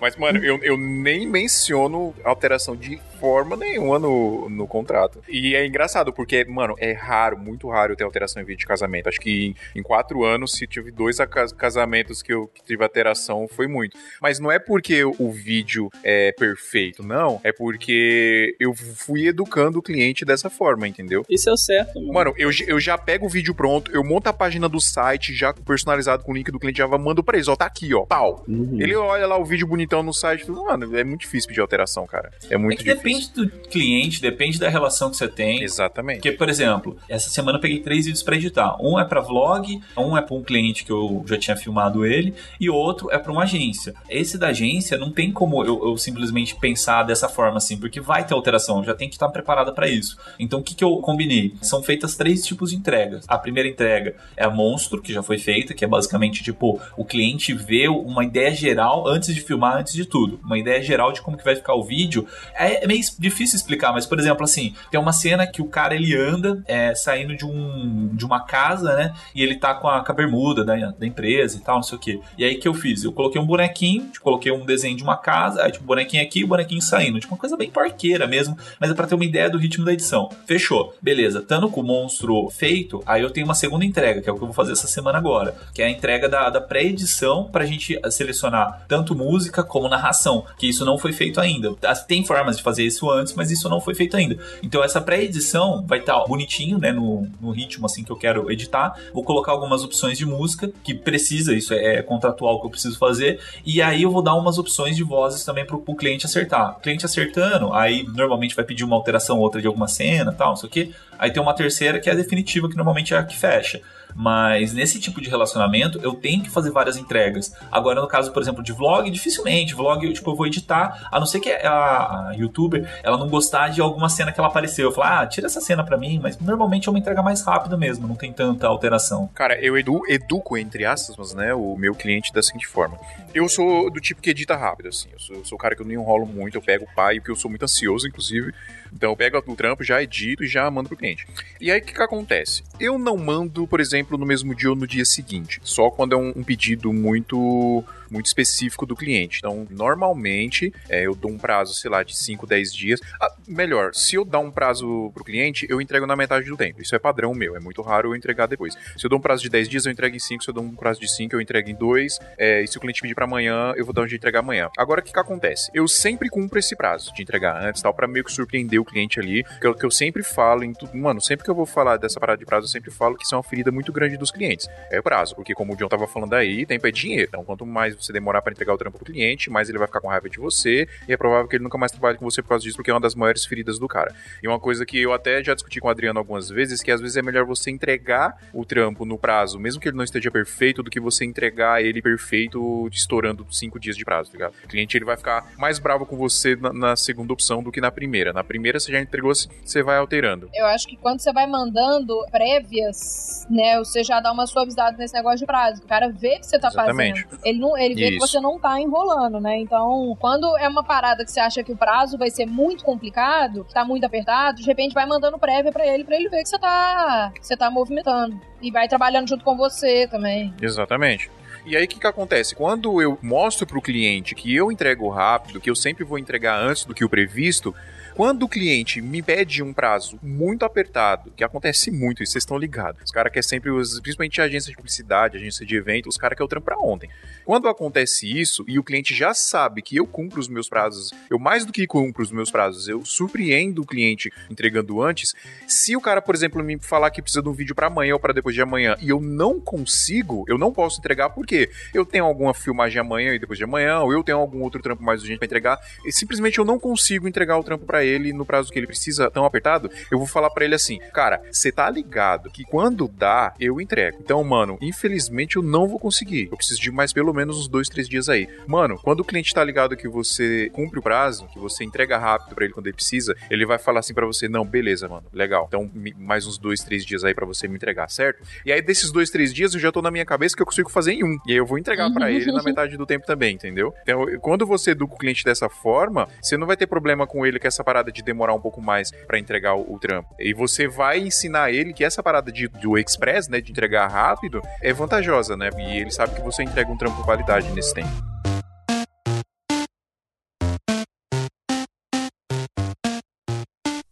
[0.00, 5.22] Mas, mano, eu, eu nem menciono alteração de forma nenhuma no, no contrato.
[5.28, 9.08] E é engraçado, porque, mano, é raro, muito raro ter alteração em vídeo de casamento.
[9.08, 11.18] Acho que em, em quatro anos, se tive dois
[11.56, 13.96] casamentos que eu que tive alteração, foi muito.
[14.20, 17.23] Mas não é porque o vídeo é perfeito, não.
[17.42, 21.24] É porque eu fui educando o cliente dessa forma, entendeu?
[21.28, 22.12] Isso é o certo, mano.
[22.12, 25.52] Mano, eu, eu já pego o vídeo pronto, eu monto a página do site já
[25.52, 28.44] personalizado com o link do cliente, já mando pra eles, ó, tá aqui, ó, pau.
[28.48, 28.78] Uhum.
[28.80, 32.06] Ele olha lá o vídeo bonitão no site, tudo, mano, é muito difícil pedir alteração,
[32.06, 32.30] cara.
[32.50, 33.02] É É muito que difícil.
[33.34, 35.62] depende do cliente, depende da relação que você tem.
[35.62, 36.16] Exatamente.
[36.18, 38.76] Porque, por exemplo, essa semana eu peguei três vídeos pra editar.
[38.80, 42.34] Um é pra vlog, um é pra um cliente que eu já tinha filmado ele,
[42.60, 43.94] e outro é pra uma agência.
[44.08, 48.26] Esse da agência não tem como eu, eu simplesmente pensar dessa forma assim, porque vai
[48.26, 50.16] ter alteração, já tem que estar preparada pra isso.
[50.38, 51.54] Então o que, que eu combinei?
[51.60, 53.24] São feitas três tipos de entregas.
[53.28, 57.04] A primeira entrega é a monstro, que já foi feita, que é basicamente tipo o
[57.04, 60.40] cliente vê uma ideia geral antes de filmar, antes de tudo.
[60.44, 62.26] Uma ideia geral de como que vai ficar o vídeo.
[62.54, 65.94] É, é meio difícil explicar, mas por exemplo, assim, tem uma cena que o cara
[65.94, 69.14] ele anda é, saindo de, um, de uma casa, né?
[69.34, 71.98] E ele tá com a, com a bermuda da, da empresa e tal, não sei
[71.98, 72.20] o que.
[72.38, 73.04] E aí que eu fiz?
[73.04, 76.44] Eu coloquei um bonequinho, tipo, coloquei um desenho de uma casa, aí tipo, bonequinho aqui
[76.44, 77.03] bonequinho saindo.
[77.12, 79.92] Tipo, uma coisa bem parqueira mesmo, mas é pra ter uma ideia do ritmo da
[79.92, 80.28] edição.
[80.46, 80.94] Fechou.
[81.00, 81.40] Beleza.
[81.40, 84.42] Estando com o monstro feito, aí eu tenho uma segunda entrega, que é o que
[84.42, 87.98] eu vou fazer essa semana agora, que é a entrega da, da pré-edição pra gente
[88.10, 91.74] selecionar tanto música como narração, que isso não foi feito ainda.
[92.06, 94.38] Tem formas de fazer isso antes, mas isso não foi feito ainda.
[94.62, 98.94] Então essa pré-edição vai estar bonitinho, né, no, no ritmo assim que eu quero editar.
[99.12, 102.98] Vou colocar algumas opções de música que precisa, isso é, é contratual que eu preciso
[102.98, 106.76] fazer, e aí eu vou dar umas opções de vozes também pro, pro cliente acertar.
[106.76, 110.50] O cliente acertando, aí normalmente vai pedir uma alteração ou outra de alguma cena, tal,
[110.50, 110.94] não sei o que.
[111.18, 113.80] Aí tem uma terceira que é a definitiva, que normalmente é a que fecha.
[114.14, 117.54] Mas nesse tipo de relacionamento, eu tenho que fazer várias entregas.
[117.70, 119.74] Agora, no caso, por exemplo, de vlog, dificilmente.
[119.74, 123.68] Vlog, tipo, eu vou editar, a não ser que a, a youtuber ela não gostar
[123.68, 124.88] de alguma cena que ela apareceu.
[124.88, 127.76] Eu falo, ah, tira essa cena pra mim, mas normalmente é uma entrega mais rápida
[127.76, 129.28] mesmo, não tem tanta alteração.
[129.34, 132.98] Cara, eu edu, educo, entre aspas, né, o meu cliente da seguinte forma.
[133.34, 135.08] Eu sou do tipo que edita rápido, assim.
[135.12, 137.16] Eu sou, eu sou o cara que eu não enrolo muito, eu pego o pai,
[137.16, 138.54] porque eu sou muito ansioso, inclusive.
[138.94, 141.26] Então eu pego o trampo, já edito e já mando pro cliente.
[141.60, 142.62] E aí o que, que acontece?
[142.78, 145.60] Eu não mando, por exemplo, no mesmo dia ou no dia seguinte.
[145.64, 149.38] Só quando é um, um pedido muito muito específico do cliente.
[149.38, 153.00] Então, normalmente, é, eu dou um prazo, sei lá, de 5, 10 dias.
[153.20, 156.80] Ah, melhor, se eu dar um prazo pro cliente, eu entrego na metade do tempo.
[156.82, 158.74] Isso é padrão meu, é muito raro eu entregar depois.
[158.96, 160.42] Se eu dou um prazo de 10 dias, eu entrego em 5.
[160.42, 162.18] Se eu dou um prazo de 5, eu entrego em 2.
[162.38, 164.68] É, e se o cliente pedir para amanhã, eu vou dar um de entregar amanhã.
[164.76, 165.70] Agora, o que, que acontece?
[165.74, 169.18] Eu sempre cumpro esse prazo de entregar antes, tal, para meio que surpreender o cliente
[169.20, 169.44] ali.
[169.60, 170.96] Que eu, que eu sempre falo em tudo.
[170.96, 173.34] Mano, sempre que eu vou falar dessa parada de prazo, eu sempre falo que isso
[173.34, 174.68] é uma ferida muito grande dos clientes.
[174.90, 177.28] É o prazo, porque como o John tava falando aí, tempo é dinheiro.
[177.28, 180.00] Então, quanto mais você demorar para entregar o trampo pro cliente, mais ele vai ficar
[180.00, 180.88] com raiva de você.
[181.08, 182.94] E é provável que ele nunca mais trabalhe com você por causa disso, porque é
[182.94, 184.14] uma das maiores feridas do cara.
[184.42, 187.00] E uma coisa que eu até já discuti com o Adriano algumas vezes, que às
[187.00, 190.82] vezes é melhor você entregar o trampo no prazo, mesmo que ele não esteja perfeito,
[190.82, 194.54] do que você entregar ele perfeito estourando cinco dias de prazo, tá ligado?
[194.64, 197.80] O cliente ele vai ficar mais bravo com você na, na segunda opção do que
[197.80, 198.32] na primeira.
[198.32, 200.48] Na primeira você já entregou, você vai alterando.
[200.54, 205.14] Eu acho que quando você vai mandando prévias, né, você já dá uma suavizada nesse
[205.14, 205.82] negócio de prazo.
[205.82, 207.24] O cara vê que você tá Exatamente.
[207.24, 207.40] fazendo.
[207.44, 208.26] Ele, não, ele vê que Isso.
[208.26, 209.58] você não tá enrolando, né?
[209.58, 213.64] Então, quando é uma parada que você acha que o prazo vai ser muito complicado,
[213.64, 216.48] que tá muito apertado, de repente vai mandando prévia pra ele, pra ele ver que
[216.48, 218.40] você tá, que você tá movimentando.
[218.60, 220.52] E vai trabalhando junto com você também.
[220.60, 221.30] Exatamente.
[221.66, 222.54] E aí o que, que acontece?
[222.54, 226.84] Quando eu mostro pro cliente que eu entrego rápido, que eu sempre vou entregar antes
[226.84, 227.74] do que o previsto,
[228.14, 232.56] quando o cliente me pede um prazo muito apertado, que acontece muito, e vocês estão
[232.56, 233.02] ligados.
[233.04, 236.46] Os caras querem sempre, os, principalmente agência de publicidade, agência de evento, os caras querem
[236.46, 237.10] o trampo pra ontem.
[237.44, 241.38] Quando acontece isso e o cliente já sabe que eu cumpro os meus prazos, eu
[241.38, 245.34] mais do que cumpro os meus prazos, eu surpreendo o cliente entregando antes.
[245.66, 248.20] Se o cara, por exemplo, me falar que precisa de um vídeo pra amanhã ou
[248.20, 252.24] pra depois de amanhã e eu não consigo, eu não posso entregar porque eu tenho
[252.24, 255.38] alguma filmagem amanhã e depois de amanhã, ou eu tenho algum outro trampo mais urgente
[255.38, 258.86] pra entregar, e simplesmente eu não consigo entregar o trampo ele no prazo que ele
[258.86, 263.08] precisa tão apertado, eu vou falar pra ele assim: "Cara, você tá ligado que quando
[263.08, 264.18] dá, eu entrego".
[264.20, 266.48] Então, mano, infelizmente eu não vou conseguir.
[266.50, 268.48] Eu preciso de mais pelo menos uns dois, três dias aí.
[268.66, 272.54] Mano, quando o cliente tá ligado que você cumpre o prazo, que você entrega rápido
[272.54, 275.26] pra ele quando ele precisa, ele vai falar assim pra você: "Não, beleza, mano.
[275.32, 275.66] Legal.
[275.68, 279.10] Então, mais uns dois, três dias aí pra você me entregar, certo?" E aí desses
[279.10, 281.38] dois, três dias eu já tô na minha cabeça que eu consigo fazer em um.
[281.46, 283.94] E aí eu vou entregar pra ele na metade do tempo também, entendeu?
[284.02, 287.58] Então, quando você educa o cliente dessa forma, você não vai ter problema com ele
[287.58, 290.34] que essa parada parada de demorar um pouco mais para entregar o, o, trampo.
[290.38, 294.60] E você vai ensinar ele que essa parada de, do express, né, de entregar rápido,
[294.82, 295.70] é vantajosa, né?
[295.78, 298.33] E ele sabe que você entrega um trampo com qualidade nesse tempo.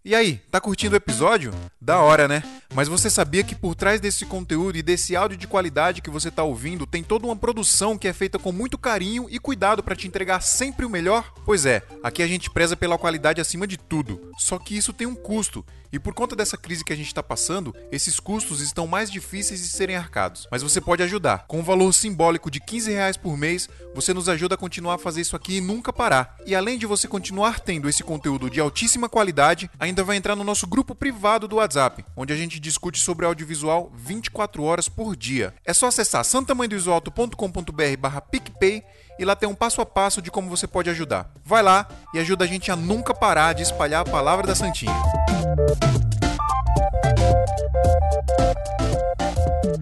[0.04, 1.52] E aí, tá curtindo o episódio?
[1.80, 2.42] Da hora, né?
[2.74, 6.28] Mas você sabia que por trás desse conteúdo e desse áudio de qualidade que você
[6.28, 9.94] tá ouvindo, tem toda uma produção que é feita com muito carinho e cuidado para
[9.94, 11.32] te entregar sempre o melhor?
[11.44, 14.32] Pois é, aqui a gente preza pela qualidade acima de tudo.
[14.36, 15.64] Só que isso tem um custo.
[15.92, 19.60] E por conta dessa crise que a gente está passando, esses custos estão mais difíceis
[19.60, 20.48] de serem arcados.
[20.50, 21.44] Mas você pode ajudar.
[21.46, 24.98] Com um valor simbólico de 15 reais por mês, você nos ajuda a continuar a
[24.98, 26.36] fazer isso aqui e nunca parar.
[26.46, 30.44] E além de você continuar tendo esse conteúdo de altíssima qualidade, ainda vai entrar no
[30.44, 35.54] nosso grupo privado do WhatsApp, onde a gente discute sobre audiovisual 24 horas por dia.
[35.64, 38.82] É só acessar santamanhodoisoalto.com.br barra PicPay
[39.22, 41.30] e lá tem um passo a passo de como você pode ajudar.
[41.44, 44.92] Vai lá e ajuda a gente a nunca parar de espalhar a palavra da Santinha.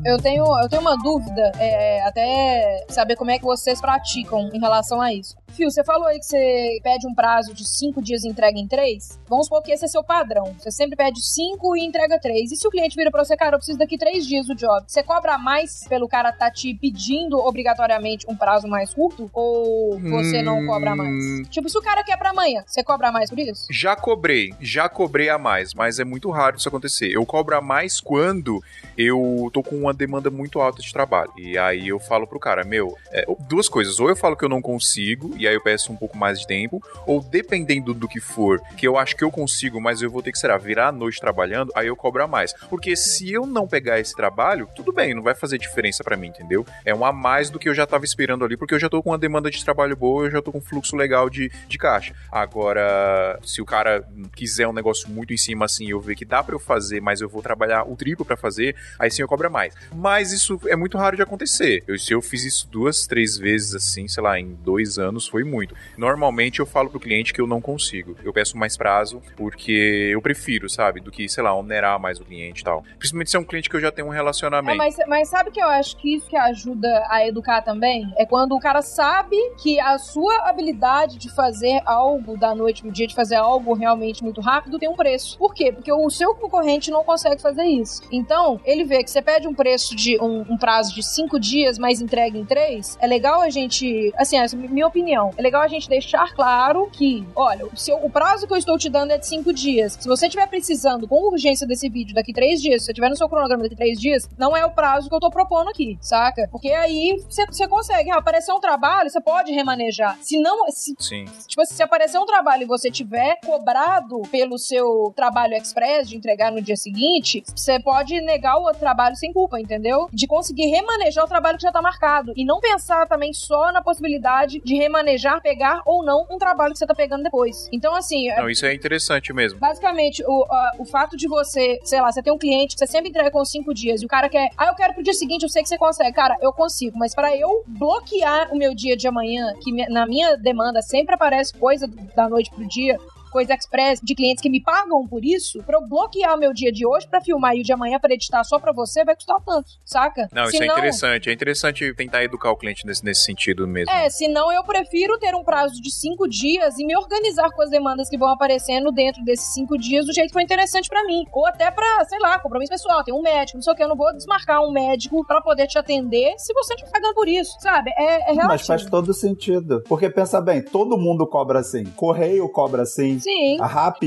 [0.05, 4.61] Eu tenho, eu tenho uma dúvida, é, até saber como é que vocês praticam em
[4.61, 5.37] relação a isso.
[5.51, 8.67] Fio, você falou aí que você pede um prazo de cinco dias e entrega em
[8.67, 9.19] três.
[9.29, 10.55] Vamos supor que esse é seu padrão.
[10.59, 12.53] Você sempre pede cinco e entrega três.
[12.53, 14.85] E se o cliente vira pra você, cara, eu preciso daqui três dias do job,
[14.87, 19.31] você cobra mais pelo cara tá te pedindo obrigatoriamente um prazo mais curto?
[19.33, 20.45] Ou você hum...
[20.45, 21.49] não cobra mais?
[21.49, 23.67] Tipo, se o cara quer pra amanhã, você cobra mais por isso?
[23.71, 27.11] Já cobrei, já cobrei a mais, mas é muito raro isso acontecer.
[27.11, 28.63] Eu cobro a mais quando
[28.97, 31.33] eu tô com uma demanda muito alta de trabalho.
[31.37, 33.99] E aí eu falo pro cara, meu, é, duas coisas.
[34.01, 36.47] Ou eu falo que eu não consigo, e aí eu peço um pouco mais de
[36.47, 40.23] tempo, ou dependendo do que for, que eu acho que eu consigo, mas eu vou
[40.23, 42.53] ter que, será, virar a noite trabalhando, aí eu cobro mais.
[42.69, 46.29] Porque se eu não pegar esse trabalho, tudo bem, não vai fazer diferença para mim,
[46.29, 46.67] entendeu?
[46.85, 49.03] É um a mais do que eu já tava esperando ali, porque eu já tô
[49.03, 51.79] com uma demanda de trabalho boa, eu já tô com um fluxo legal de, de
[51.79, 52.15] caixa.
[52.31, 56.43] Agora, se o cara quiser um negócio muito em cima assim, eu ver que dá
[56.43, 59.51] para eu fazer, mas eu vou trabalhar o triplo para fazer, aí sim eu cobro
[59.51, 59.75] mais.
[59.95, 61.83] Mas isso é muito raro de acontecer.
[61.87, 65.45] Eu, se eu fiz isso duas, três vezes assim, sei lá, em dois anos, foi
[65.45, 65.75] muito.
[65.97, 68.17] Normalmente eu falo pro cliente que eu não consigo.
[68.25, 71.01] Eu peço mais prazo porque eu prefiro, sabe?
[71.01, 72.83] Do que, sei lá, onerar mais o cliente e tal.
[72.99, 74.75] Principalmente se é um cliente que eu já tenho um relacionamento.
[74.75, 78.13] É, mas, mas sabe que eu acho que isso que ajuda a educar também?
[78.17, 82.91] É quando o cara sabe que a sua habilidade de fazer algo da noite pro
[82.91, 85.39] dia, de fazer algo realmente muito rápido, tem um preço.
[85.39, 85.71] Por quê?
[85.71, 88.03] Porque o seu concorrente não consegue fazer isso.
[88.11, 91.79] Então, ele vê que você pede um preço de um, um prazo de cinco dias,
[91.79, 95.63] mas entrega em três, é legal a gente, assim, essa é minha opinião, é legal
[95.63, 99.11] a gente deixar claro que, olha, o, seu, o prazo que eu estou te dando
[99.11, 99.99] é de cinco dias.
[100.01, 103.17] Se você estiver precisando com urgência desse vídeo daqui três dias, se você tiver no
[103.17, 106.49] seu cronograma daqui três dias, não é o prazo que eu tô propondo aqui, saca?
[106.51, 110.17] Porque aí você consegue, ah, aparecer um trabalho, você pode remanejar.
[110.23, 111.25] Se não, se, Sim.
[111.47, 116.51] tipo, se aparecer um trabalho e você tiver cobrado pelo seu trabalho express de entregar
[116.51, 120.09] no dia seguinte, você pode negar o outro trabalho sem culpa, entendeu?
[120.13, 122.33] De conseguir remanejar o trabalho que já tá marcado.
[122.37, 125.10] E não pensar também só na possibilidade de remanejar,
[125.43, 127.69] pegar ou não um trabalho que você tá pegando depois.
[127.73, 128.31] Então, assim.
[128.31, 129.59] É não, isso é interessante mesmo.
[129.59, 130.47] Basicamente, o,
[130.79, 133.45] o fato de você, sei lá, você tem um cliente que você sempre entrega com
[133.45, 135.69] cinco dias e o cara quer, ah, eu quero pro dia seguinte, eu sei que
[135.69, 136.13] você consegue.
[136.13, 140.37] Cara, eu consigo, mas para eu bloquear o meu dia de amanhã, que na minha
[140.37, 142.99] demanda sempre aparece coisa da noite pro dia,
[143.31, 146.73] coisa express de clientes que me pagam por isso, pra eu bloquear o meu dia
[146.73, 149.41] de hoje pra filmar e o de amanhã pra editar só pra você, vai custar
[149.45, 150.29] tanto, saca?
[150.33, 151.31] Não, isso é interessante.
[151.31, 153.93] É interessante tentar educar o cliente nesse, nesse sentido mesmo.
[153.93, 157.71] É, senão eu prefiro ter um prazo de cinco dias e me organizar com as
[157.71, 161.25] demandas que vão aparecendo dentro desses cinco dias do jeito que for interessante pra mim.
[161.33, 163.89] Ou até pra, sei lá, compromisso pessoal, tem um médico, não sei o que, eu
[163.89, 167.29] não vou desmarcar um médico pra poder te atender se você não tá pagando por
[167.29, 167.91] isso, sabe?
[167.97, 168.49] É, é relativo.
[168.49, 169.83] Mas faz todo sentido.
[169.89, 171.85] Porque pensa bem, todo mundo cobra assim.
[171.97, 173.20] Correio cobra assim.
[173.21, 173.61] Sim.
[173.61, 174.03] A RAP,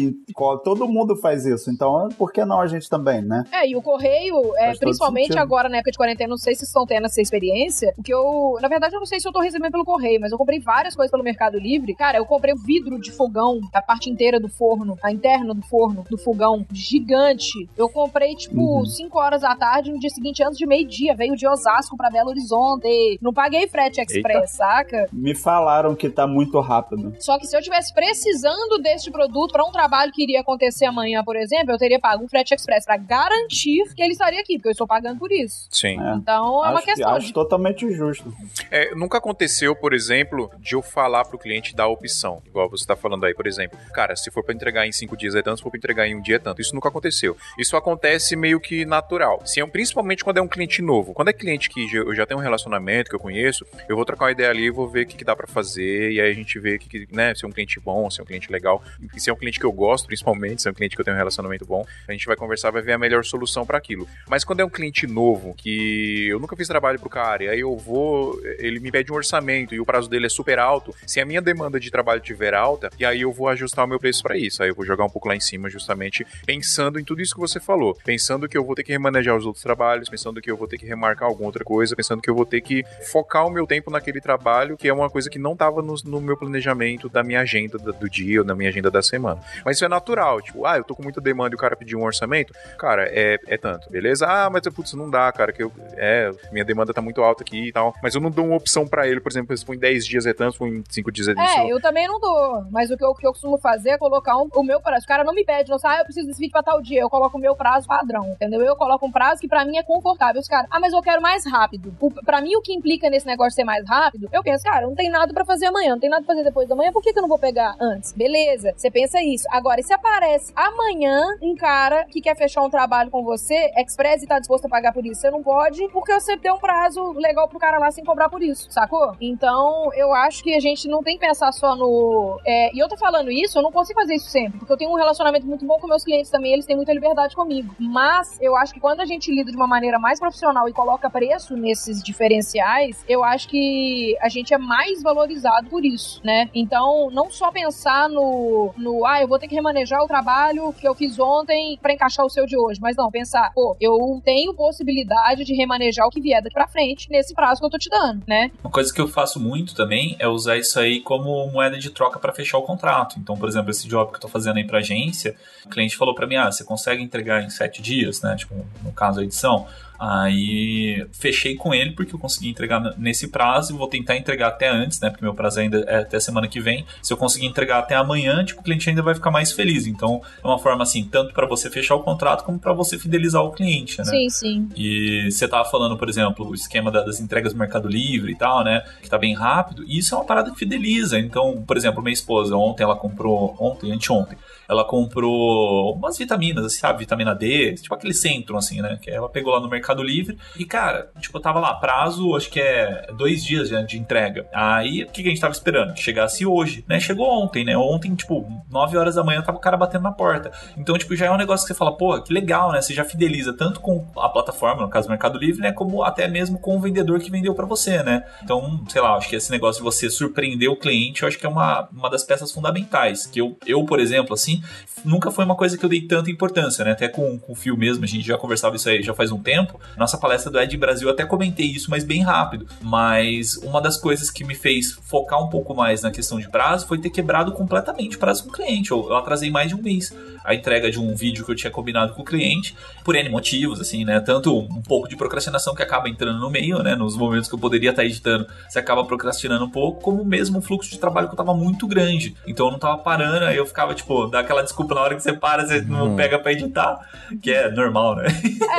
[0.63, 1.69] todo mundo faz isso.
[1.69, 3.43] Então, por que não a gente também, né?
[3.51, 6.85] É, e o correio, é, principalmente agora na época de quarentena, não sei se estão
[6.85, 9.85] tendo essa experiência, porque eu, na verdade, eu não sei se eu tô recebendo pelo
[9.85, 11.95] correio, mas eu comprei várias coisas pelo Mercado Livre.
[11.95, 15.61] Cara, eu comprei o vidro de fogão, a parte inteira do forno, a interna do
[15.63, 17.69] forno, do fogão, gigante.
[17.77, 19.23] Eu comprei, tipo, 5 uhum.
[19.23, 23.17] horas da tarde, no dia seguinte, antes de meio-dia, veio de Osasco pra Belo Horizonte.
[23.21, 24.47] Não paguei frete express, Eita.
[24.47, 25.07] saca?
[25.11, 27.13] Me falaram que tá muito rápido.
[27.19, 31.23] Só que se eu tivesse precisando desse produto para um trabalho que iria acontecer amanhã,
[31.23, 34.69] por exemplo, eu teria pago um frete express para garantir que ele estaria aqui, porque
[34.69, 35.67] eu estou pagando por isso.
[35.69, 35.99] Sim.
[35.99, 36.15] É.
[36.15, 37.11] Então é acho uma questão.
[37.11, 37.33] Que, acho de...
[37.33, 38.33] totalmente justo.
[38.71, 42.85] É, nunca aconteceu, por exemplo, de eu falar pro cliente dar a opção, igual você
[42.85, 45.57] tá falando aí, por exemplo, cara, se for para entregar em cinco dias é tanto,
[45.57, 46.61] se for para entregar em um dia é tanto.
[46.61, 47.35] Isso nunca aconteceu.
[47.57, 49.41] Isso acontece meio que natural.
[49.45, 51.13] Se é, principalmente quando é um cliente novo.
[51.13, 54.25] Quando é cliente que eu já tenho um relacionamento, que eu conheço, eu vou trocar
[54.25, 56.59] uma ideia ali, vou ver o que, que dá para fazer, e aí a gente
[56.59, 58.81] vê que, né, se é um cliente bom, se é um cliente legal.
[59.17, 61.15] Se é um cliente que eu gosto, principalmente, se é um cliente que eu tenho
[61.15, 64.07] um relacionamento bom, a gente vai conversar, vai ver a melhor solução para aquilo.
[64.27, 67.59] Mas quando é um cliente novo, que eu nunca fiz trabalho pro cara, e aí
[67.59, 71.19] eu vou, ele me pede um orçamento e o prazo dele é super alto, se
[71.19, 74.21] a minha demanda de trabalho tiver alta, e aí eu vou ajustar o meu preço
[74.23, 74.63] para isso.
[74.63, 77.39] Aí eu vou jogar um pouco lá em cima, justamente pensando em tudo isso que
[77.39, 80.57] você falou, pensando que eu vou ter que remanejar os outros trabalhos, pensando que eu
[80.57, 83.51] vou ter que remarcar alguma outra coisa, pensando que eu vou ter que focar o
[83.51, 87.09] meu tempo naquele trabalho, que é uma coisa que não estava no, no, meu planejamento
[87.09, 89.39] da minha agenda do, do dia ou na minha agenda da semana.
[89.65, 91.99] Mas isso é natural, tipo, ah, eu tô com muita demanda e o cara pediu
[91.99, 94.25] um orçamento, cara, é, é tanto, beleza?
[94.27, 97.67] Ah, mas putz, não dá, cara, que eu, é, minha demanda tá muito alta aqui
[97.67, 99.79] e tal, mas eu não dou uma opção para ele, por exemplo, se for em
[99.79, 101.59] 10 dias é tanto, se for em 5 dias é isso.
[101.59, 103.97] É, eu também não dou, mas o que eu, o que eu costumo fazer é
[103.97, 105.05] colocar um, o meu prazo.
[105.05, 107.01] O cara não me pede, não sabe, ah, eu preciso desse vídeo pra tal dia,
[107.01, 108.61] eu coloco o meu prazo padrão, entendeu?
[108.61, 110.41] Eu coloco um prazo que para mim é confortável.
[110.41, 111.95] Os caras, ah, mas eu quero mais rápido.
[111.99, 114.95] O, pra mim, o que implica nesse negócio ser mais rápido, eu penso, cara, não
[114.95, 117.13] tem nada para fazer amanhã, não tem nada pra fazer depois da manhã, por que,
[117.13, 118.13] que eu não vou pegar antes?
[118.13, 119.45] Beleza, você pensa isso.
[119.51, 124.27] Agora, se aparece amanhã um cara que quer fechar um trabalho com você, Express e
[124.27, 127.47] tá disposto a pagar por isso, você não pode, porque você deu um prazo legal
[127.47, 129.15] pro cara lá sem cobrar por isso, sacou?
[129.19, 132.39] Então, eu acho que a gente não tem que pensar só no.
[132.45, 134.91] É, e eu tô falando isso, eu não consigo fazer isso sempre, porque eu tenho
[134.91, 137.75] um relacionamento muito bom com meus clientes também, eles têm muita liberdade comigo.
[137.79, 141.09] Mas eu acho que quando a gente lida de uma maneira mais profissional e coloca
[141.09, 146.49] preço nesses diferenciais, eu acho que a gente é mais valorizado por isso, né?
[146.53, 150.87] Então, não só pensar no, no ah, eu vou ter que remanejar o trabalho que
[150.87, 154.53] eu fiz ontem para encaixar o seu de hoje, mas não, pensar, pô, eu tenho
[154.53, 157.89] possibilidade de remanejar o que vier daqui pra frente nesse prazo que eu tô te
[157.89, 158.51] dando, né?
[158.63, 162.19] Uma coisa que eu faço muito também é usar isso aí como moeda de troca
[162.19, 163.15] para fechar o contrato.
[163.19, 165.35] Então, por exemplo, esse job que eu tô fazendo aí pra agência,
[165.65, 168.35] o cliente falou para mim, ah, você consegue entregar em sete dias, né?
[168.35, 169.67] Tipo, no caso a edição.
[170.05, 174.67] Aí fechei com ele porque eu consegui entregar nesse prazo e vou tentar entregar até
[174.67, 175.09] antes, né?
[175.09, 176.85] Porque meu prazo ainda é até semana que vem.
[177.01, 179.87] Se eu conseguir entregar até amanhã, tipo, o cliente ainda vai ficar mais feliz.
[179.87, 183.41] Então, é uma forma assim, tanto para você fechar o contrato como para você fidelizar
[183.43, 184.03] o cliente, né?
[184.03, 184.69] Sim, sim.
[184.75, 188.61] E você tava falando, por exemplo, o esquema das entregas do Mercado Livre e tal,
[188.61, 188.83] né?
[189.01, 189.85] Que tá bem rápido.
[189.87, 191.17] E isso é uma parada que fideliza.
[191.17, 194.37] Então, por exemplo, minha esposa, ontem ela comprou, ontem, anteontem,
[194.67, 196.99] ela comprou umas vitaminas, assim, sabe?
[196.99, 198.99] Vitamina D, tipo aquele centro, assim, né?
[199.01, 200.37] Que ela pegou lá no Mercado Livre.
[200.57, 204.47] E, cara, tipo, tava lá, prazo, acho que é dois dias de, entrega.
[204.53, 205.93] Aí, o que, a gente tava esperando?
[205.93, 206.99] Que chegasse hoje, né?
[206.99, 207.77] Chegou ontem, né?
[207.77, 210.51] Ontem, tipo, 9 horas da manhã, tava o cara batendo na porta.
[210.77, 212.81] Então, tipo, já é um negócio que você fala, pô, que legal, né?
[212.81, 215.71] Você já fideliza tanto com a plataforma, no caso do Mercado Livre, né?
[215.71, 218.23] Como até mesmo com o vendedor que vendeu para você, né?
[218.43, 221.45] Então, sei lá, acho que esse negócio de você surpreender o cliente, eu acho que
[221.45, 223.25] é uma, uma das peças fundamentais.
[223.25, 224.61] Que eu, eu, por exemplo, assim,
[225.03, 226.91] nunca foi uma coisa que eu dei tanta importância, né?
[226.91, 229.41] Até com, com o Fio mesmo, a gente já conversava isso aí já faz um
[229.41, 229.79] tempo.
[229.97, 232.67] Nossa palestra do Ed Brasil, eu até comentei isso, mas bem rápido.
[232.81, 236.87] Mas uma das coisas que me fez focar um pouco mais na questão de prazo
[236.87, 238.91] foi ter quebrado completamente o prazo com o cliente.
[238.91, 241.71] Eu, eu atrasei mais de um mês a entrega de um vídeo que eu tinha
[241.71, 244.19] combinado com o cliente, por N motivos, assim, né?
[244.19, 246.95] Tanto um pouco de procrastinação que acaba entrando no meio, né?
[246.95, 250.61] Nos momentos que eu poderia estar editando, você acaba procrastinando um pouco, como mesmo um
[250.61, 252.35] fluxo de trabalho que eu tava muito grande.
[252.45, 255.23] Então eu não tava parando, aí eu ficava, tipo, dá aquela desculpa na hora que
[255.23, 256.15] você para, você não Hum.
[256.17, 256.99] pega pra editar,
[257.41, 258.25] que é normal, né?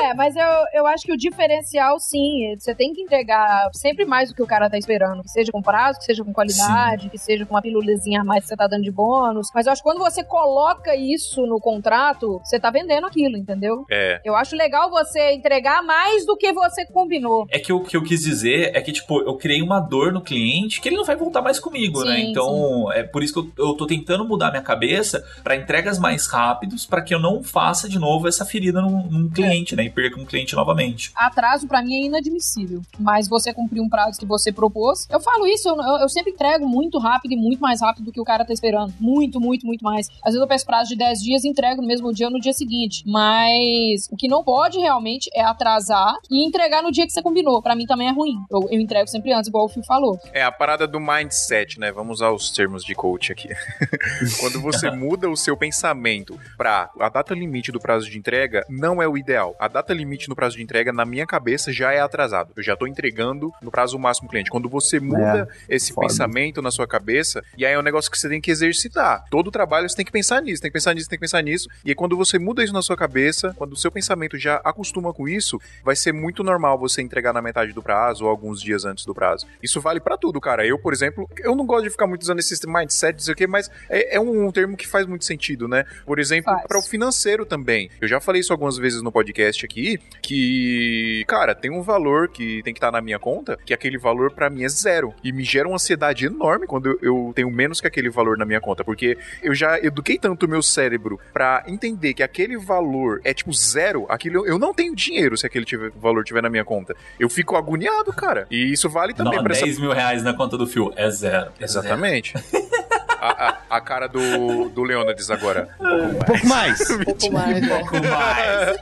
[0.02, 4.28] É, mas eu, eu acho que o diferencial, sim, você tem que entregar sempre mais
[4.28, 5.22] do que o cara tá esperando.
[5.22, 8.42] Que seja com prazo, que seja com qualidade, que seja com uma pilulazinha a mais
[8.42, 9.48] que você tá dando de bônus.
[9.54, 13.84] Mas eu acho que quando você coloca isso no contrato, você tá vendendo aquilo, entendeu?
[13.90, 14.20] É.
[14.24, 17.46] Eu acho legal você entregar mais do que você combinou.
[17.50, 20.20] É que o que eu quis dizer é que, tipo, eu criei uma dor no
[20.20, 22.20] cliente que ele não vai voltar mais comigo, Sim, né?
[22.20, 26.26] Então, é por isso que eu, eu tô tentando mudar minha cabeça pra entregas mais
[26.26, 29.84] rápidos, pra que eu não faça de novo essa ferida num, num cliente, né?
[29.84, 30.73] E perca um cliente novamente.
[31.14, 32.82] Atraso pra mim é inadmissível.
[32.98, 35.06] Mas você cumprir um prazo que você propôs.
[35.10, 38.12] Eu falo isso, eu, eu- eu sempre entrego muito rápido e muito mais rápido do
[38.12, 38.92] que o cara tá esperando.
[39.00, 40.08] Muito, muito, muito mais.
[40.22, 42.40] Às vezes eu peço prazo de 10 dias e entrego no mesmo dia ou no
[42.40, 43.02] dia seguinte.
[43.06, 47.62] Mas o que não pode realmente é atrasar e entregar no dia que você combinou.
[47.62, 48.36] Pra mim também é ruim.
[48.50, 50.18] Eu, eu entrego sempre antes, igual o Fio falou.
[50.32, 51.92] É a parada do mindset, né?
[51.92, 53.48] Vamos usar os termos de coach aqui.
[54.40, 59.00] Quando você muda o seu pensamento pra a data limite do prazo de entrega, não
[59.02, 59.54] é o ideal.
[59.58, 62.52] A data limite no prazo de entrega, na minha cabeça, já é atrasado.
[62.56, 64.50] Eu já tô entregando no prazo máximo cliente.
[64.50, 66.06] Quando você muda esse foda.
[66.06, 69.24] pensamento na sua cabeça, e aí é um negócio que você tem que exercitar.
[69.30, 71.68] Todo trabalho você tem que pensar nisso, tem que pensar nisso, tem que pensar nisso.
[71.84, 75.12] E aí, quando você muda isso na sua cabeça, quando o seu pensamento já acostuma
[75.12, 78.84] com isso, vai ser muito normal você entregar na metade do prazo ou alguns dias
[78.84, 79.46] antes do prazo.
[79.62, 80.66] Isso vale pra tudo, cara.
[80.66, 83.36] Eu, por exemplo, eu não gosto de ficar muito usando esse mindset, não sei o
[83.36, 85.84] quê, mas é, é um termo que faz muito sentido, né?
[86.06, 87.90] Por exemplo, para o financeiro também.
[88.00, 92.28] Eu já falei isso algumas vezes no podcast aqui, que E, cara, tem um valor
[92.28, 95.12] que tem que estar na minha conta, que aquele valor para mim é zero.
[95.24, 98.44] E me gera uma ansiedade enorme quando eu, eu tenho menos que aquele valor na
[98.44, 103.20] minha conta, porque eu já eduquei tanto o meu cérebro para entender que aquele valor
[103.24, 106.64] é tipo zero, aquilo eu não tenho dinheiro se aquele tiver, valor tiver na minha
[106.64, 106.94] conta.
[107.18, 108.46] Eu fico agoniado, cara.
[108.48, 109.80] E isso vale também pra 10 essa.
[109.80, 110.92] mil reais na conta do fio.
[110.94, 111.50] É zero.
[111.58, 111.84] É zero.
[113.26, 115.68] A, a- a cara do, do Leônidas agora.
[115.80, 116.90] Um pouco mais.
[116.90, 117.68] Um pouco mais, né?
[117.78, 118.76] Pouco mais.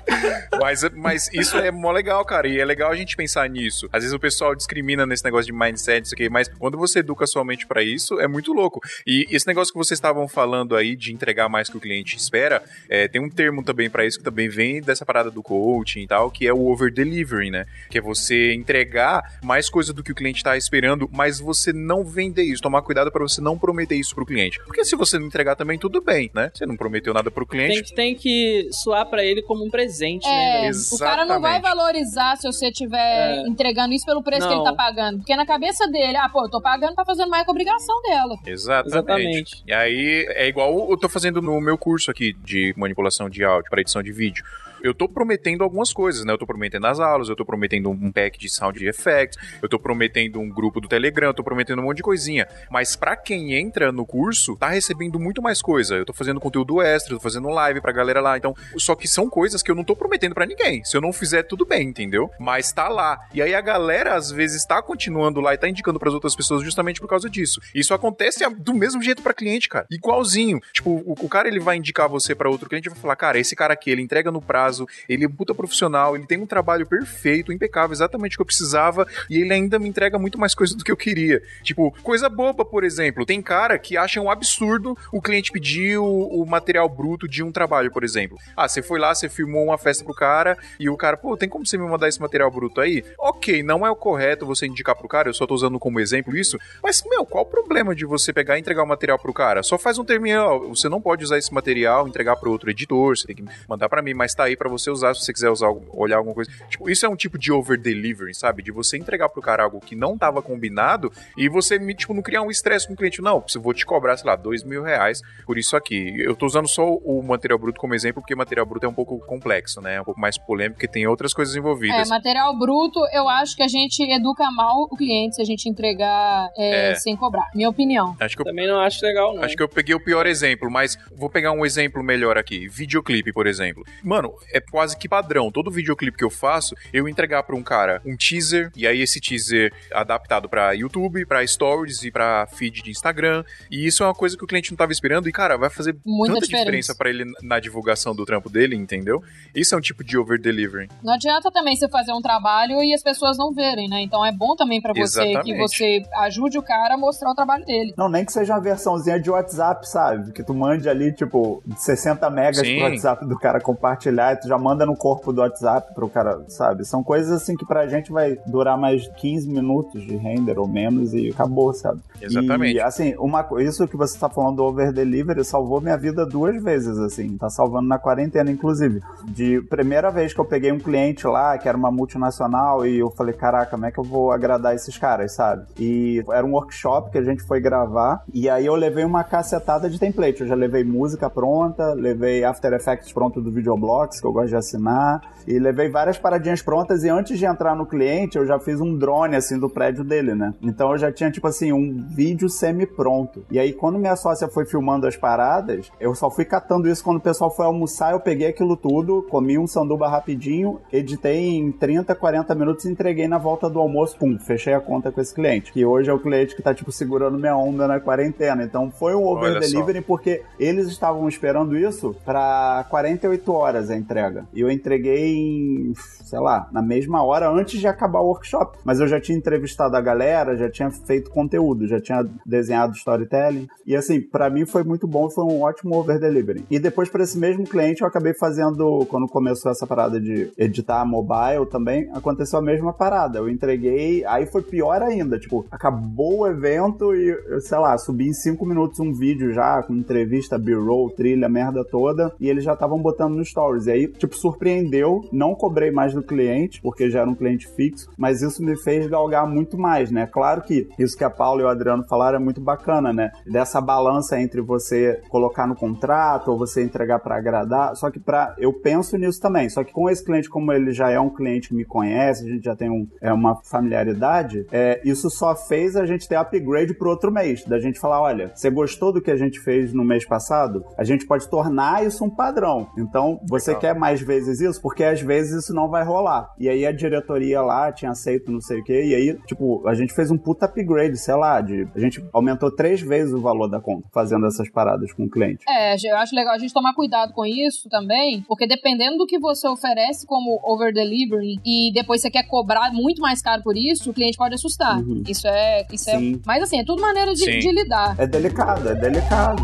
[0.60, 2.48] Mas, mas isso é mó legal, cara.
[2.48, 3.88] E é legal a gente pensar nisso.
[3.92, 7.24] Às vezes o pessoal discrimina nesse negócio de mindset, isso aqui, mas quando você educa
[7.26, 8.80] sua mente pra isso, é muito louco.
[9.06, 12.62] E esse negócio que vocês estavam falando aí de entregar mais que o cliente espera,
[12.88, 16.06] é, tem um termo também pra isso que também vem dessa parada do coaching e
[16.08, 17.64] tal, que é o over delivering, né?
[17.88, 22.04] Que é você entregar mais coisa do que o cliente tá esperando, mas você não
[22.04, 22.60] vender isso.
[22.60, 24.31] Tomar cuidado pra você não prometer isso pro cliente.
[24.64, 26.50] Porque se você não entregar também, tudo bem, né?
[26.54, 27.74] Você não prometeu nada pro cliente.
[27.74, 30.74] Tem, que- tem que soar pra ele como um presente, né, É, velho?
[30.92, 31.62] o cara não vai Exatamente.
[31.76, 33.48] valorizar se você estiver É.
[33.48, 34.64] entregando isso pelo preço que ele Não.
[34.64, 35.18] tá pagando.
[35.18, 38.02] Porque na cabeça dele, ah, pô, eu tô pagando, tá fazendo mais que a obrigação
[38.02, 38.34] dela.
[38.46, 38.88] Exatamente.
[38.88, 39.62] Exatamente.
[39.66, 43.70] E aí é igual eu tô fazendo no meu curso aqui de manipulação de áudio
[43.70, 44.44] para edição de vídeo.
[44.82, 46.32] Eu tô prometendo algumas coisas, né?
[46.32, 49.78] Eu tô prometendo as aulas, eu tô prometendo um pack de sound effects, eu tô
[49.78, 52.46] prometendo um grupo do Telegram, eu tô prometendo um monte de coisinha.
[52.70, 55.96] Mas pra quem entra no curso, tá recebendo muito mais coisa.
[55.96, 58.36] Eu tô fazendo conteúdo extra, eu tô fazendo live pra galera lá.
[58.36, 60.84] Então, só que são coisas que eu não tô prometendo pra ninguém.
[60.84, 62.30] Se eu não fizer, tudo bem, entendeu?
[62.38, 63.18] Mas tá lá.
[63.32, 66.62] E aí a galera, às vezes, tá continuando lá e tá indicando pras outras pessoas
[66.62, 67.60] justamente por causa disso.
[67.74, 69.86] Isso acontece do mesmo jeito pra cliente, cara.
[69.90, 70.60] Igualzinho.
[70.72, 73.54] Tipo, o, cara ele vai indicar você pra outro cliente e vai falar: "Cara, esse
[73.56, 74.71] cara aqui, ele entrega no prazo,
[75.08, 78.46] ele é um puta profissional, ele tem um trabalho perfeito, impecável, exatamente o que eu
[78.46, 81.42] precisava, e ele ainda me entrega muito mais coisa do que eu queria".
[81.62, 83.26] Tipo, coisa boba, por exemplo.
[83.26, 87.52] Tem cara que acha um absurdo o cliente pedir o, o material bruto de um
[87.52, 88.38] trabalho, por exemplo.
[88.56, 91.48] Ah, você foi lá, você filmou uma festa pro cara e o cara, pô, tem
[91.48, 93.04] como você me mandar esse material bruto aí?
[93.18, 96.36] Ok, não é o correto você indicar pro cara, eu só tô usando como exemplo
[96.36, 99.62] isso, mas, meu, qual o problema de você pegar e entregar o material pro cara?
[99.62, 103.26] Só faz um terminal, você não pode usar esse material, entregar pro outro editor, você
[103.26, 105.68] tem que mandar pra mim, mas tá aí pra você usar se você quiser usar,
[105.90, 106.50] olhar alguma coisa.
[106.68, 108.62] Tipo, isso é um tipo de over delivery, sabe?
[108.62, 112.42] De você entregar pro cara algo que não tava combinado e você, tipo, não criar
[112.42, 113.20] um estresse com o cliente.
[113.20, 116.14] Não, eu vou te cobrar, sei lá, dois mil reais por isso aqui.
[116.20, 119.18] Eu tô usando só o material bruto como exemplo, porque material bruto é um pouco
[119.26, 119.96] complexo, né?
[119.96, 122.08] É um pouco mais polêmico, porque tem outras coisas É, envolvidas.
[122.08, 126.48] material bruto, eu acho que a gente educa mal o cliente se a gente entregar
[126.56, 126.94] é, É.
[126.94, 127.48] sem cobrar.
[127.54, 128.16] Minha opinião.
[128.20, 129.42] Acho que eu Também não acho legal, não.
[129.42, 132.68] Acho que eu peguei o pior exemplo, mas vou pegar um exemplo melhor aqui.
[132.68, 133.82] Videoclipe, por exemplo.
[134.02, 135.50] Mano, é quase que padrão.
[135.50, 139.20] Todo videoclipe que eu faço, eu entregar pra um cara um teaser, e aí esse
[139.20, 143.44] teaser adaptado pra YouTube, pra stories e pra feed de Instagram.
[143.70, 145.96] E isso é uma coisa que o cliente não tava esperando e, cara, vai fazer
[146.04, 146.64] Muita tanta diferença.
[146.64, 149.22] diferença pra ele na divulgação do trampo dele, entendeu?
[149.54, 150.88] Isso é um tipo de over-delivering.
[151.02, 154.00] Não adianta também você fazer um trabalho e as pessoas não verem, né?
[154.02, 155.58] Então é bom também pra você que Exatamente.
[155.58, 157.94] você ajude o cara a mostrar o trabalho dele.
[157.96, 160.32] Não, nem que seja uma versãozinha de WhatsApp, sabe?
[160.32, 162.76] Que tu mande ali, tipo, 60 megas Sim.
[162.76, 166.42] pro WhatsApp do cara compartilhar e tu já manda no corpo do WhatsApp pro cara,
[166.48, 166.84] sabe?
[166.84, 171.14] São coisas assim que pra gente vai durar mais 15 minutos de render ou menos
[171.14, 172.00] e acabou, sabe?
[172.20, 172.76] Exatamente.
[172.76, 176.62] E, assim, uma, isso que você tá falando do over delivery salvou minha vida duas
[176.62, 177.36] vezes, assim.
[177.36, 179.00] Tá salvando na quarentena, inclusive.
[179.24, 183.10] De primeira vez que eu peguei um cliente lá, que era uma multinacional, e eu
[183.10, 185.64] falei, caraca, como é que eu vou agradar esses caras, sabe?
[185.78, 189.88] E era um workshop que a gente foi gravar, e aí eu levei uma cacetada
[189.88, 190.42] de template.
[190.42, 194.56] Eu já levei música pronta, levei After Effects pronto do Videoblocks, que eu gosto de
[194.56, 198.80] assinar, e levei várias paradinhas prontas, e antes de entrar no cliente, eu já fiz
[198.80, 200.54] um drone, assim, do prédio dele, né?
[200.62, 203.44] Então eu já tinha, tipo assim, um vídeo semi-pronto.
[203.50, 207.16] E aí, quando minha sócia foi filmando as paradas, eu só fui catando isso quando
[207.16, 212.14] o pessoal foi almoçar, eu peguei aquilo tudo, comi um sanduba rapidinho, editei em 30,
[212.14, 215.72] 40 minutos e entreguei na volta do almoço, pum, fechei a conta com esse cliente.
[215.72, 218.62] Que hoje é o cliente que tá, tipo, segurando minha onda na quarentena.
[218.62, 219.68] Então foi um over Olha só.
[219.68, 224.46] delivery porque eles estavam esperando isso pra 48 horas a entrega.
[224.52, 228.78] E eu entreguei em, sei lá, na mesma hora antes de acabar o workshop.
[228.84, 233.66] Mas eu já tinha entrevistado a galera, já tinha feito conteúdo, já tinha desenhado storytelling.
[233.86, 236.64] E assim, pra mim foi muito bom, foi um ótimo over delivery.
[236.70, 241.04] E depois pra esse mesmo cliente eu acabei fazendo, quando começou essa parada de editar
[241.06, 243.38] mobile também, aconteceu a mesma parada.
[243.38, 248.28] Eu entreguei, aí foi pior ainda, tipo, acabou o evento e, eu, sei lá, subi
[248.28, 252.74] em 5 minutos um vídeo já, com entrevista, b-roll, trilha, merda toda, e eles já
[252.74, 253.86] estavam botando no stories.
[253.86, 255.22] E aí aí, tipo, surpreendeu.
[255.32, 259.06] Não cobrei mais do cliente, porque já era um cliente fixo, mas isso me fez
[259.06, 260.26] galgar muito mais, né?
[260.26, 263.30] Claro que isso que a Paula e o Adriano falaram é muito bacana, né?
[263.46, 267.96] Dessa balança entre você colocar no contrato ou você entregar para agradar.
[267.96, 269.68] Só que para eu penso nisso também.
[269.68, 272.48] Só que com esse cliente, como ele já é um cliente que me conhece, a
[272.48, 276.94] gente já tem um, é, uma familiaridade, é, isso só fez a gente ter upgrade
[276.94, 277.64] pro outro mês.
[277.64, 280.84] Da gente falar, olha, você gostou do que a gente fez no mês passado?
[280.96, 282.88] A gente pode tornar isso um padrão.
[282.98, 283.80] Então, você Legal.
[283.80, 284.80] quer mais vezes isso?
[284.80, 286.52] Porque às vezes isso não vai rolar.
[286.58, 289.94] E aí a diretoria lá tinha aceito não sei o que, e aí, tipo, a
[289.94, 293.68] gente fez um puta upgrade, sei lá, de, a gente aumentou três vezes o valor
[293.68, 295.64] da conta fazendo essas paradas com o cliente.
[295.68, 299.38] É, eu acho legal a gente tomar cuidado com isso também, porque dependendo do que
[299.38, 304.10] você oferece como over delivery e depois você quer cobrar muito mais caro por isso,
[304.10, 304.98] o cliente pode assustar.
[304.98, 305.22] Uhum.
[305.28, 308.14] Isso é, isso é, mas assim, é tudo maneira de, de lidar.
[308.18, 309.62] É delicado, é delicado.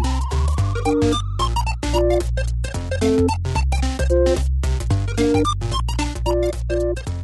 [4.11, 4.38] Thank
[6.70, 7.17] you.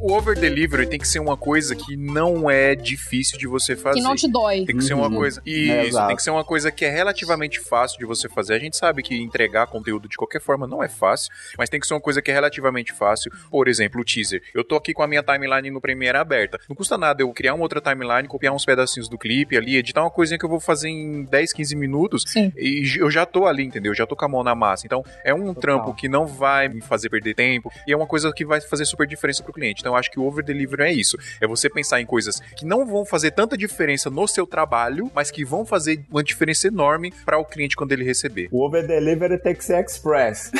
[0.00, 4.00] O over delivery tem que ser uma coisa que não é difícil de você fazer.
[4.00, 4.64] Que não te dói.
[4.64, 5.14] Tem que ser uma uhum.
[5.14, 5.42] coisa.
[5.46, 8.54] Isso, é, tem que ser uma coisa que é relativamente fácil de você fazer.
[8.54, 11.86] A gente sabe que entregar conteúdo de qualquer forma não é fácil, mas tem que
[11.86, 13.32] ser uma coisa que é relativamente fácil.
[13.50, 14.42] Por exemplo, o teaser.
[14.54, 16.58] Eu tô aqui com a minha timeline no Premiere aberta.
[16.68, 20.02] Não custa nada eu criar uma outra timeline, copiar uns pedacinhos do clipe ali, editar
[20.02, 22.52] uma coisinha que eu vou fazer em 10, 15 minutos Sim.
[22.56, 23.92] e eu já tô ali, entendeu?
[23.92, 24.84] Eu já tô com a mão na massa.
[24.84, 25.60] Então, é um Total.
[25.60, 28.84] trampo que não vai me fazer perder tempo e é uma coisa que vai fazer
[28.84, 29.80] super diferença pro cliente.
[29.80, 31.16] Então, eu acho que o over delivery é isso.
[31.40, 35.30] É você pensar em coisas que não vão fazer tanta diferença no seu trabalho, mas
[35.30, 38.48] que vão fazer uma diferença enorme para o cliente quando ele receber.
[38.50, 40.50] O over delivery tem que ser express.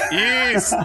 [0.55, 0.77] Isso!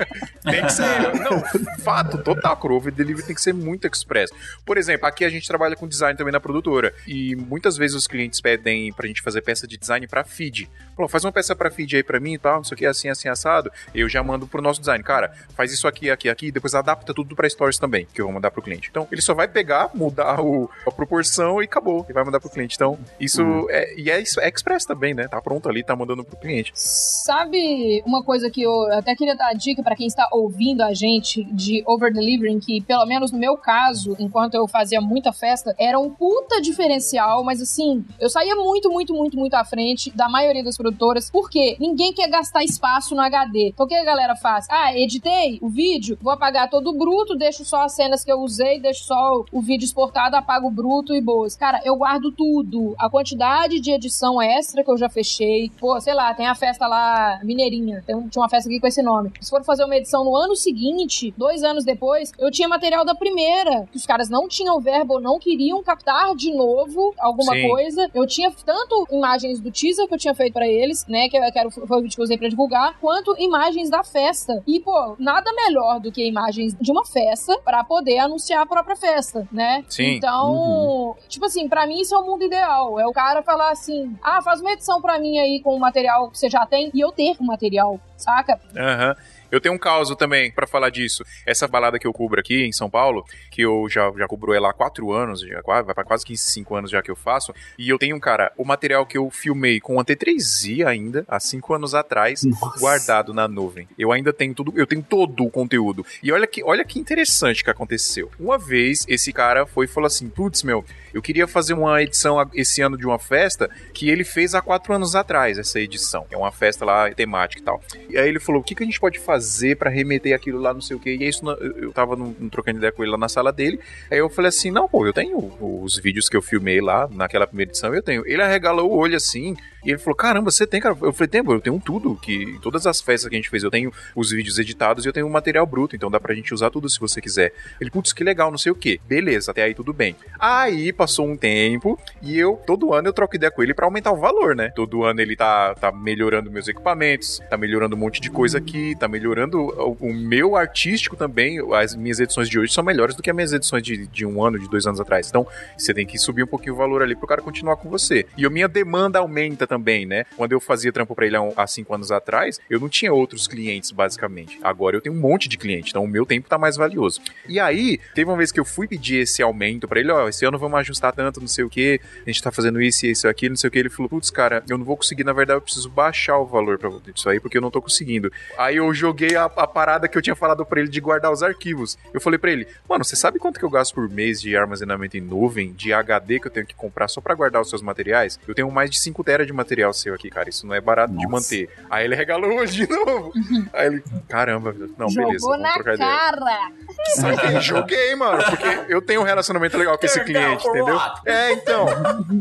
[0.43, 0.83] tem que ser.
[1.19, 1.43] Não,
[1.79, 2.57] fato, total.
[2.63, 4.31] O over delivery tem que ser muito express.
[4.65, 8.07] Por exemplo, aqui a gente trabalha com design também na produtora e muitas vezes os
[8.07, 10.69] clientes pedem pra gente fazer peça de design para feed.
[10.95, 12.85] Pô, faz uma peça para feed aí para mim e tal, não sei o que,
[12.85, 13.71] assim, assim, assado.
[13.93, 15.03] Eu já mando pro nosso design.
[15.03, 18.33] Cara, faz isso aqui, aqui, aqui, depois adapta tudo para stories também, que eu vou
[18.33, 18.87] mandar pro cliente.
[18.89, 22.05] Então, ele só vai pegar, mudar o, a proporção e acabou.
[22.09, 22.75] E vai mandar pro cliente.
[22.75, 23.69] Então, isso uhum.
[23.69, 23.95] é.
[23.99, 25.27] E é, é Express também, né?
[25.27, 26.71] Tá pronto ali, tá mandando pro cliente.
[26.75, 31.43] Sabe uma coisa que eu até queria dar dica para quem está ouvindo a gente
[31.43, 35.99] de over delivering, que pelo menos no meu caso, enquanto eu fazia muita festa, era
[35.99, 40.63] um puta diferencial, mas assim, eu saía muito, muito, muito, muito à frente da maioria
[40.63, 43.69] das produtoras, porque ninguém quer gastar espaço no HD.
[43.69, 44.67] Então o que a galera faz?
[44.69, 48.39] Ah, editei o vídeo, vou apagar todo o bruto, deixo só as cenas que eu
[48.39, 51.55] usei, deixo só o vídeo exportado, apago bruto e boas.
[51.55, 52.95] Cara, eu guardo tudo.
[52.97, 55.71] A quantidade de edição extra que eu já fechei.
[55.79, 58.03] Pô, sei lá, tem a festa lá, Mineirinha.
[58.05, 59.31] Tem, tinha uma festa aqui com esse nome.
[59.41, 63.15] Se for fazer uma edição no ano seguinte, dois anos depois, eu tinha material da
[63.15, 63.87] primeira.
[63.91, 67.69] Que os caras não tinham verbo ou não queriam captar de novo alguma Sim.
[67.69, 68.09] coisa.
[68.13, 71.29] Eu tinha tanto imagens do teaser que eu tinha feito para eles, né?
[71.29, 74.63] Que, que era, foi o vídeo que eu usei pra divulgar, quanto imagens da festa.
[74.67, 78.95] E, pô, nada melhor do que imagens de uma festa para poder anunciar a própria
[78.95, 79.83] festa, né?
[79.89, 80.15] Sim.
[80.15, 81.15] Então, uhum.
[81.27, 82.99] tipo assim, para mim isso é o mundo ideal.
[82.99, 86.29] É o cara falar assim: ah, faz uma edição para mim aí com o material
[86.29, 88.59] que você já tem e eu ter o material, saca?
[88.75, 89.09] Aham.
[89.09, 89.36] Uhum.
[89.51, 91.23] Eu tenho um caso também para falar disso.
[91.45, 94.69] Essa balada que eu cubro aqui em São Paulo, que eu já, já cubro ela
[94.69, 97.53] há quatro anos, já, vai para quase 15, 5 anos já que eu faço.
[97.77, 101.73] E eu tenho, cara, o material que eu filmei com a T3i ainda, há cinco
[101.73, 102.79] anos atrás, Nossa.
[102.79, 103.87] guardado na nuvem.
[103.97, 106.05] Eu ainda tenho tudo, eu tenho todo o conteúdo.
[106.21, 108.29] E olha que, olha que interessante que aconteceu.
[108.39, 110.83] Uma vez, esse cara foi e falou assim: putz, meu,
[111.13, 114.93] eu queria fazer uma edição esse ano de uma festa que ele fez há quatro
[114.93, 116.25] anos atrás, essa edição.
[116.29, 117.81] É uma festa lá temática e tal.
[118.09, 119.36] E aí ele falou: o que, que a gente pode fazer
[119.75, 121.11] para remeter aquilo lá, não sei o que.
[121.11, 123.79] E isso eu tava num, trocando ideia com ele lá na sala dele.
[124.09, 127.47] Aí eu falei assim: não, pô, eu tenho os vídeos que eu filmei lá naquela
[127.47, 128.23] primeira edição, eu tenho.
[128.25, 129.55] Ele arregalou o olho assim.
[129.87, 130.97] E ele falou: Caramba, você tem, cara?
[131.01, 132.17] Eu falei: Tem, eu tenho tudo.
[132.17, 135.13] que Todas as festas que a gente fez, eu tenho os vídeos editados e eu
[135.13, 137.53] tenho o material bruto, então dá pra gente usar tudo se você quiser.
[137.79, 138.99] Ele, putz, que legal, não sei o que.
[139.07, 140.13] Beleza, até aí tudo bem.
[140.37, 144.11] Aí passou um tempo e eu, todo ano, eu troco ideia com ele para aumentar
[144.11, 144.71] o valor, né?
[144.75, 148.93] Todo ano ele tá, tá melhorando meus equipamentos, tá melhorando um monte de coisa aqui,
[148.99, 151.59] tá melhorando o, o meu artístico também.
[151.73, 154.43] As minhas edições de hoje são melhores do que as minhas edições de, de um
[154.43, 155.29] ano, de dois anos atrás.
[155.29, 158.25] Então, você tem que subir um pouquinho o valor ali pro cara continuar com você.
[158.37, 160.25] E a minha demanda aumenta também também, né?
[160.35, 163.91] Quando eu fazia trampo para ele há cinco anos atrás, eu não tinha outros clientes,
[163.91, 164.59] basicamente.
[164.63, 167.21] Agora eu tenho um monte de clientes, então o meu tempo tá mais valioso.
[167.47, 170.27] E aí, teve uma vez que eu fui pedir esse aumento para ele, ó, oh,
[170.27, 173.11] esse ano vamos ajustar tanto, não sei o que, a gente tá fazendo isso e
[173.11, 173.77] isso aqui, não sei o que.
[173.77, 176.77] Ele falou, putz, cara, eu não vou conseguir, na verdade, eu preciso baixar o valor
[176.77, 178.31] pra isso aí, porque eu não tô conseguindo.
[178.57, 181.43] Aí eu joguei a, a parada que eu tinha falado para ele de guardar os
[181.43, 181.97] arquivos.
[182.13, 185.17] Eu falei para ele, mano, você sabe quanto que eu gasto por mês de armazenamento
[185.17, 188.39] em nuvem, de HD que eu tenho que comprar só para guardar os seus materiais?
[188.47, 190.49] Eu tenho mais de 5 TB de material seu aqui, cara.
[190.49, 191.29] Isso não é barato de Nossa.
[191.29, 191.69] manter.
[191.89, 193.31] Aí ele regalou hoje de novo.
[193.73, 195.39] Aí ele, caramba, não, beleza.
[195.39, 196.71] Jogou vamos na trocar ideia.
[197.15, 198.43] Saquei, joguei, mano.
[198.43, 200.99] Porque eu tenho um relacionamento legal com esse cliente, entendeu?
[201.25, 201.85] É, então.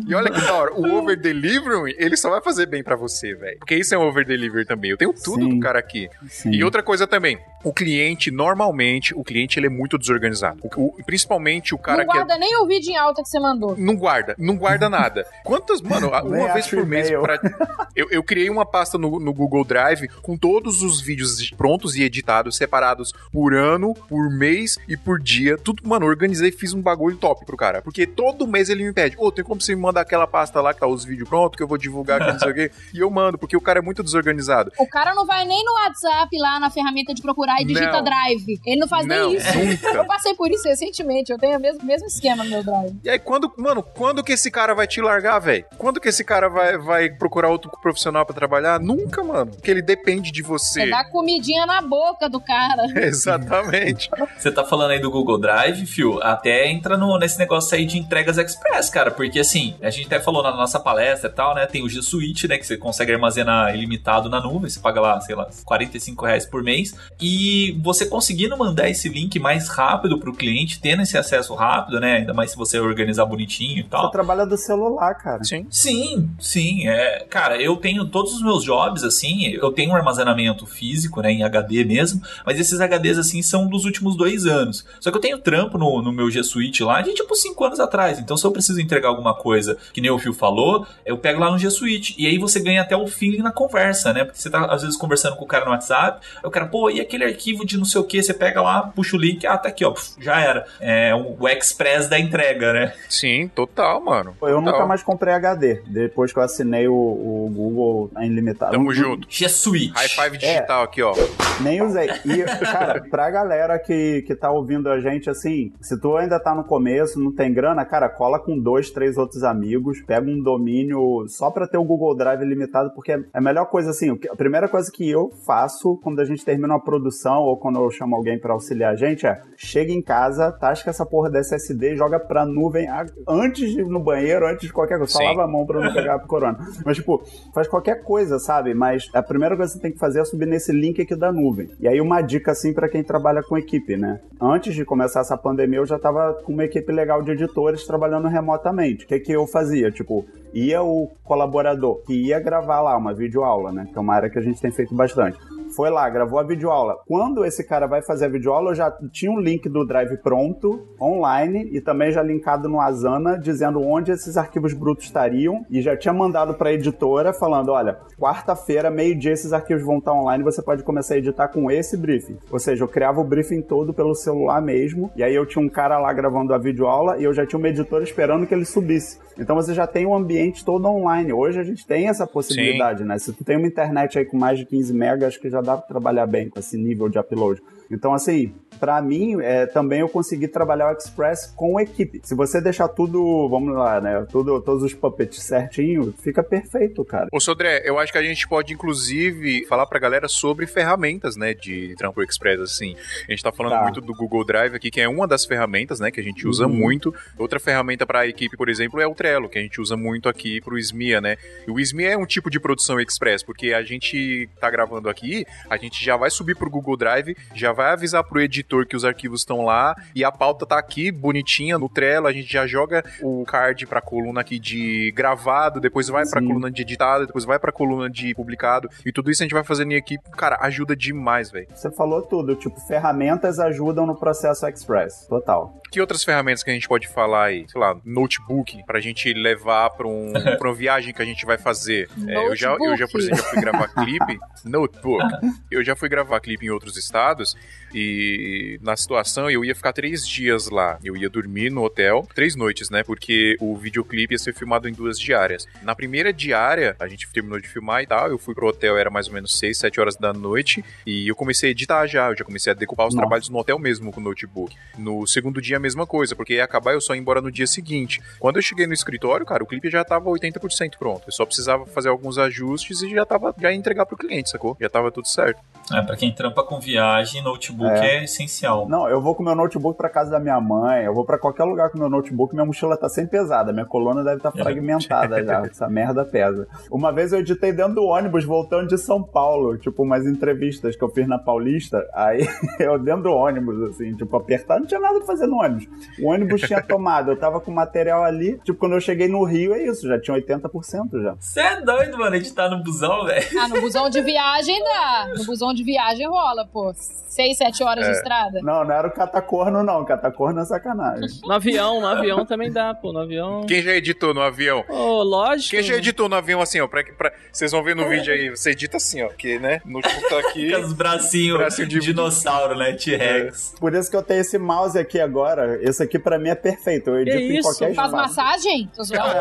[0.06, 0.72] E olha que da hora.
[0.74, 3.58] O over delivery, ele só vai fazer bem pra você, velho.
[3.58, 4.90] Porque isso é um over delivery também.
[4.90, 5.48] Eu tenho tudo Sim.
[5.54, 6.08] do cara aqui.
[6.28, 6.50] Sim.
[6.52, 10.58] E outra coisa também, o cliente, normalmente, o cliente ele é muito desorganizado.
[10.76, 13.28] O- o- principalmente o cara não que é guarda nem o vídeo em alta que
[13.28, 13.74] você mandou.
[13.76, 15.26] não guarda, não guarda nada.
[15.44, 17.22] Quantas, mano, uma vez por mês e-mail.
[17.22, 17.38] pra,
[17.94, 22.02] eu, eu criei uma pasta no, no Google Drive com todos os vídeos prontos e
[22.02, 25.56] editados, separados por ano, por mês e por dia.
[25.56, 27.82] Tudo, mano, organizei e fiz um bagulho top pro cara.
[27.82, 30.72] Porque todo mês ele me pede, ô, tem como você me mandar aquela pasta lá
[30.74, 32.70] que tá os vídeos prontos, que eu vou divulgar aqui, não sei o quê.
[32.94, 34.72] E eu mando, porque o cara é muito desorganizado.
[34.78, 38.04] O cara não vai nem no WhatsApp lá na ferramenta de procurar e digita Não.
[38.04, 38.60] Drive.
[38.64, 39.58] Ele não faz Não, nem isso.
[39.58, 39.88] nunca.
[39.98, 41.30] Eu passei por isso recentemente.
[41.32, 42.96] Eu tenho o mesmo, mesmo esquema no meu Drive.
[43.04, 45.64] E aí, quando, mano, quando que esse cara vai te largar, velho?
[45.76, 48.80] Quando que esse cara vai, vai procurar outro profissional pra trabalhar?
[48.80, 49.52] Nunca, mano.
[49.52, 50.82] Porque ele depende de você.
[50.82, 52.86] Você dá comidinha na boca do cara.
[52.96, 54.10] Exatamente.
[54.36, 57.98] Você tá falando aí do Google Drive, Fio, até entra no, nesse negócio aí de
[57.98, 61.66] entregas express, cara, porque assim, a gente até falou na nossa palestra e tal, né,
[61.66, 65.20] tem o G Suite, né, que você consegue armazenar ilimitado na nuvem, você paga lá,
[65.20, 70.32] sei lá, 45 reais por mês, e você conseguindo mandar esse link mais rápido pro
[70.32, 74.06] cliente, tendo esse acesso rápido, né, ainda mais se você organizar bonitinho e tal.
[74.06, 75.42] Você trabalha do celular, cara.
[75.44, 75.66] Sim.
[75.70, 76.85] Sim, sim.
[76.88, 81.32] É, cara, eu tenho todos os meus jobs, assim, eu tenho um armazenamento físico, né,
[81.32, 84.86] em HD mesmo, mas esses HDs, assim, são dos últimos dois anos.
[85.00, 87.80] Só que eu tenho trampo no, no meu G Suite lá de, tipo, cinco anos
[87.80, 88.18] atrás.
[88.18, 91.50] Então, se eu preciso entregar alguma coisa, que nem o Fio falou, eu pego lá
[91.50, 92.14] no G Suite.
[92.18, 94.24] E aí você ganha até o feeling na conversa, né?
[94.24, 96.90] Porque você tá, às vezes, conversando com o cara no WhatsApp, aí o cara, pô,
[96.90, 99.56] e aquele arquivo de não sei o que, você pega lá, puxa o link, ah,
[99.56, 100.66] tá aqui, ó, já era.
[100.80, 102.94] É o, Express da entrega, né?
[103.08, 104.36] Sim, total, mano.
[104.42, 108.72] Eu nunca mais comprei HD, depois que eu assinei o, o Google ilimitado.
[108.72, 109.26] Tamo junto.
[109.30, 109.92] G Suite.
[109.94, 111.14] High five digital aqui, ó.
[111.60, 112.08] Nem usei.
[112.24, 116.54] E, cara, pra galera que, que tá ouvindo a gente, assim, se tu ainda tá
[116.54, 121.26] no começo, não tem grana, cara, cola com dois, três outros amigos, pega um domínio
[121.28, 124.68] só pra ter o Google Drive limitado, porque é a melhor coisa, assim, a primeira
[124.68, 128.38] coisa que eu faço quando a gente termina uma produção ou quando eu chamo alguém
[128.38, 132.18] pra auxiliar a gente é, chega em casa, tasca essa porra da SSD e joga
[132.18, 132.88] pra nuvem
[133.28, 135.12] antes de ir no banheiro, antes de qualquer coisa.
[135.12, 136.58] Só lava a mão pra não pegar corona.
[136.84, 137.22] Mas, tipo,
[137.54, 138.74] faz qualquer coisa, sabe?
[138.74, 141.32] Mas a primeira coisa que você tem que fazer é subir nesse link aqui da
[141.32, 141.70] nuvem.
[141.80, 144.20] E aí, uma dica, assim, pra quem trabalha com equipe, né?
[144.40, 148.28] Antes de começar essa pandemia, eu já tava com uma equipe legal de editores trabalhando
[148.28, 149.04] remotamente.
[149.04, 149.90] O que que eu fazia?
[149.90, 153.88] Tipo, ia o colaborador que ia gravar lá uma videoaula, né?
[153.90, 155.38] Que é uma área que a gente tem feito bastante.
[155.76, 156.96] Foi lá, gravou a videoaula.
[157.06, 160.88] Quando esse cara vai fazer a videoaula, eu já tinha um link do Drive pronto,
[160.98, 165.94] online, e também já linkado no Asana, dizendo onde esses arquivos brutos estariam, e já
[165.94, 170.62] tinha mandado para a editora, falando, olha, quarta-feira, meio-dia, esses arquivos vão estar online, você
[170.62, 172.38] pode começar a editar com esse briefing.
[172.50, 175.68] Ou seja, eu criava o briefing todo pelo celular mesmo, e aí eu tinha um
[175.68, 179.18] cara lá gravando a videoaula, e eu já tinha uma editora esperando que ele subisse.
[179.38, 181.32] Então você já tem um ambiente todo online.
[181.32, 183.18] Hoje a gente tem essa possibilidade, né?
[183.18, 185.76] Se tu tem uma internet aí com mais de 15 megas, acho que já dá
[185.76, 187.60] pra trabalhar bem com esse nível de upload.
[187.90, 192.20] Então, assim, pra mim, é, também eu consegui trabalhar o Express com equipe.
[192.24, 194.26] Se você deixar tudo, vamos lá, né?
[194.30, 197.28] Tudo, todos os puppets certinho, fica perfeito, cara.
[197.32, 201.54] Ô, Sodré, eu acho que a gente pode, inclusive, falar pra galera sobre ferramentas, né,
[201.54, 202.96] de Trampo Express, assim.
[203.28, 203.82] A gente tá falando Tá.
[203.82, 206.66] muito do Google Drive aqui, que é uma das ferramentas, né, que a gente usa
[206.66, 206.72] Uhum.
[206.74, 207.14] muito.
[207.38, 210.60] Outra ferramenta pra equipe, por exemplo, é o Trello, que a gente usa muito aqui
[210.60, 211.36] pro SMIA, né.
[211.66, 215.44] E o SMIA é um tipo de produção Express, porque a gente tá gravando aqui,
[215.68, 219.04] a gente já vai subir pro Google Drive, já vai avisar pro editor que os
[219.04, 223.04] arquivos estão lá, e a pauta tá aqui, bonitinha, no Trello, a gente já joga
[223.22, 226.46] o card pra coluna aqui de gravado, depois vai pra Sim.
[226.48, 229.64] coluna de editado, depois vai pra coluna de publicado, e tudo isso a gente vai
[229.64, 231.68] fazendo em equipe, cara, ajuda demais, velho.
[231.74, 235.80] Você falou tudo, tipo, ferramentas ajudam no processo Express, total.
[235.90, 237.64] Que outras ferramentas que a gente pode falar aí?
[237.68, 241.56] Sei lá, notebook, pra gente levar pra, um, pra uma viagem que a gente vai
[241.56, 242.08] fazer.
[242.26, 244.38] É, eu, já, eu já, por exemplo, já fui gravar clipe.
[244.64, 245.24] Notebook.
[245.70, 247.56] Eu já fui gravar clipe em outros estados
[247.94, 250.98] e na situação eu ia ficar três dias lá.
[251.02, 253.02] Eu ia dormir no hotel, três noites, né?
[253.02, 255.66] Porque o videoclipe ia ser filmado em duas diárias.
[255.82, 258.28] Na primeira diária, a gente terminou de filmar e tal.
[258.28, 260.84] Eu fui pro hotel, era mais ou menos seis, sete horas da noite.
[261.06, 262.28] E eu comecei a editar já.
[262.30, 263.22] Eu já comecei a decupar os Nossa.
[263.22, 264.74] trabalhos no hotel mesmo com o notebook.
[264.98, 267.66] No segundo dia, a mesma coisa, porque ia acabar eu só ia embora no dia
[267.66, 268.20] seguinte.
[268.38, 271.22] Quando eu cheguei no escritório, cara, o clipe já tava 80% pronto.
[271.26, 274.76] Eu só precisava fazer alguns ajustes e já tava já ia entregar pro cliente, sacou?
[274.80, 275.60] Já tava tudo certo.
[275.92, 278.24] É, pra quem trampa com viagem, notebook É.
[278.24, 278.88] é, essencial.
[278.88, 281.64] Não, eu vou com meu notebook pra casa da minha mãe, eu vou pra qualquer
[281.64, 285.44] lugar com meu notebook, minha mochila tá sempre pesada, minha coluna deve estar tá fragmentada
[285.44, 286.66] já, essa merda pesa.
[286.90, 291.02] Uma vez eu editei dentro do ônibus voltando de São Paulo, tipo umas entrevistas que
[291.02, 292.46] eu fiz na Paulista, aí
[292.80, 295.86] eu dentro do ônibus, assim, tipo, apertado, não tinha nada pra fazer no ônibus.
[296.20, 299.74] O ônibus tinha tomado, eu tava com material ali, tipo, quando eu cheguei no Rio
[299.74, 301.34] é isso, já tinha 80% já.
[301.38, 303.46] Você é doido, mano, editar no busão, velho.
[303.60, 305.28] Ah, no busão de viagem dá.
[305.36, 306.92] No busão de viagem rola, pô.
[306.94, 308.10] Seis, sete horas É.
[308.10, 308.35] de estrada.
[308.62, 311.28] Não, não era o catacorno não, catacorno é sacanagem.
[311.42, 313.12] No avião, no avião também dá, pô.
[313.12, 313.64] No avião.
[313.66, 314.84] Quem já editou no avião?
[314.88, 315.70] Ô, lógico.
[315.76, 318.50] Quem já editou no avião assim, ó, pra, pra, vocês vão ver no vídeo aí,
[318.50, 320.08] você edita assim, ó, que, né, no tá
[320.48, 322.92] aqui, Com os bracinhos Bracinho de- dinossauro, né?
[322.92, 323.74] T-Rex.
[323.80, 327.10] Por isso que eu tenho esse mouse aqui agora, esse aqui pra mim é perfeito,
[327.10, 327.68] eu edito em isso?
[327.68, 328.36] qualquer Faz espaço.
[328.36, 328.90] massagem?
[328.98, 329.00] É,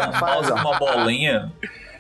[0.10, 0.56] Um faz, mouse ó.
[0.56, 1.52] com uma bolinha.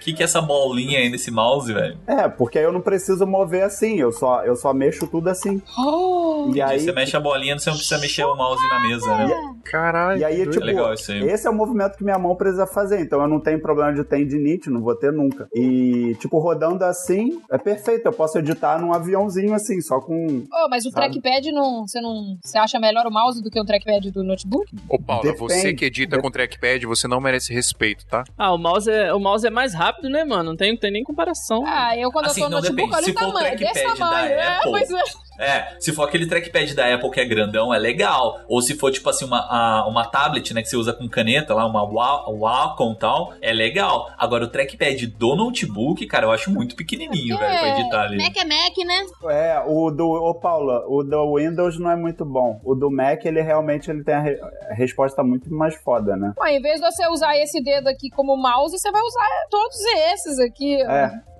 [0.06, 1.98] O que, que é essa bolinha aí nesse mouse, velho?
[2.06, 5.60] É, porque aí eu não preciso mover assim, eu só, eu só mexo tudo assim.
[5.76, 9.18] Oh, E aí, Você mexe a bolinha, você não precisa mexer o mouse na mesa,
[9.18, 9.56] né?
[9.64, 10.20] caralho.
[10.20, 10.66] e aí que tipo, doido.
[10.66, 11.28] legal isso aí.
[11.28, 14.04] esse é o movimento que minha mão precisa fazer, então eu não tenho problema de
[14.04, 15.48] tendinite, não vou ter nunca.
[15.56, 20.44] E, tipo, rodando assim, é perfeito, eu posso editar num aviãozinho assim, só com...
[20.54, 21.20] Oh, mas o Sabe?
[21.20, 21.88] trackpad não.
[21.88, 22.38] Você não.
[22.44, 24.72] Você acha melhor o mouse do que o trackpad do notebook?
[24.88, 25.40] Ô, Paula, Depende.
[25.40, 28.24] você que edita com trackpad, você não merece respeito, tá?
[28.38, 30.52] Ah, o mouse, é, o mouse é mais rápido, né, mano?
[30.52, 31.64] Não tem, não tem nem comparação.
[31.66, 33.06] Ah, eu quando Assim, eu tô no notebook, depende.
[33.18, 33.58] olha o tamanho.
[33.58, 34.32] Desse tamanho.
[34.32, 35.04] É, Apple, pois é.
[35.40, 38.40] É, se for aquele trackpad da Apple que é grandão, é legal.
[38.48, 41.54] Ou se for, tipo assim, uma, a- uma tablet, né, que você usa com caneta
[41.54, 44.10] lá, uma Wa- Wacom e tal, é legal.
[44.18, 48.18] Agora, o trackpad do notebook, cara, eu acho muito pequenininho, velho, pra editar ali.
[48.18, 49.06] Mac é Mac, né?
[49.32, 50.06] É, o do...
[50.10, 52.60] Ô, Paula, o do Windows não é muito bom.
[52.64, 56.34] O do Mac, ele realmente ele tem a, re- a resposta muito mais foda, né?
[56.36, 59.78] Pô, em vez de você usar esse dedo aqui como mouse, você vai usar todos
[60.14, 60.84] esses aqui.
[60.88, 60.92] ó.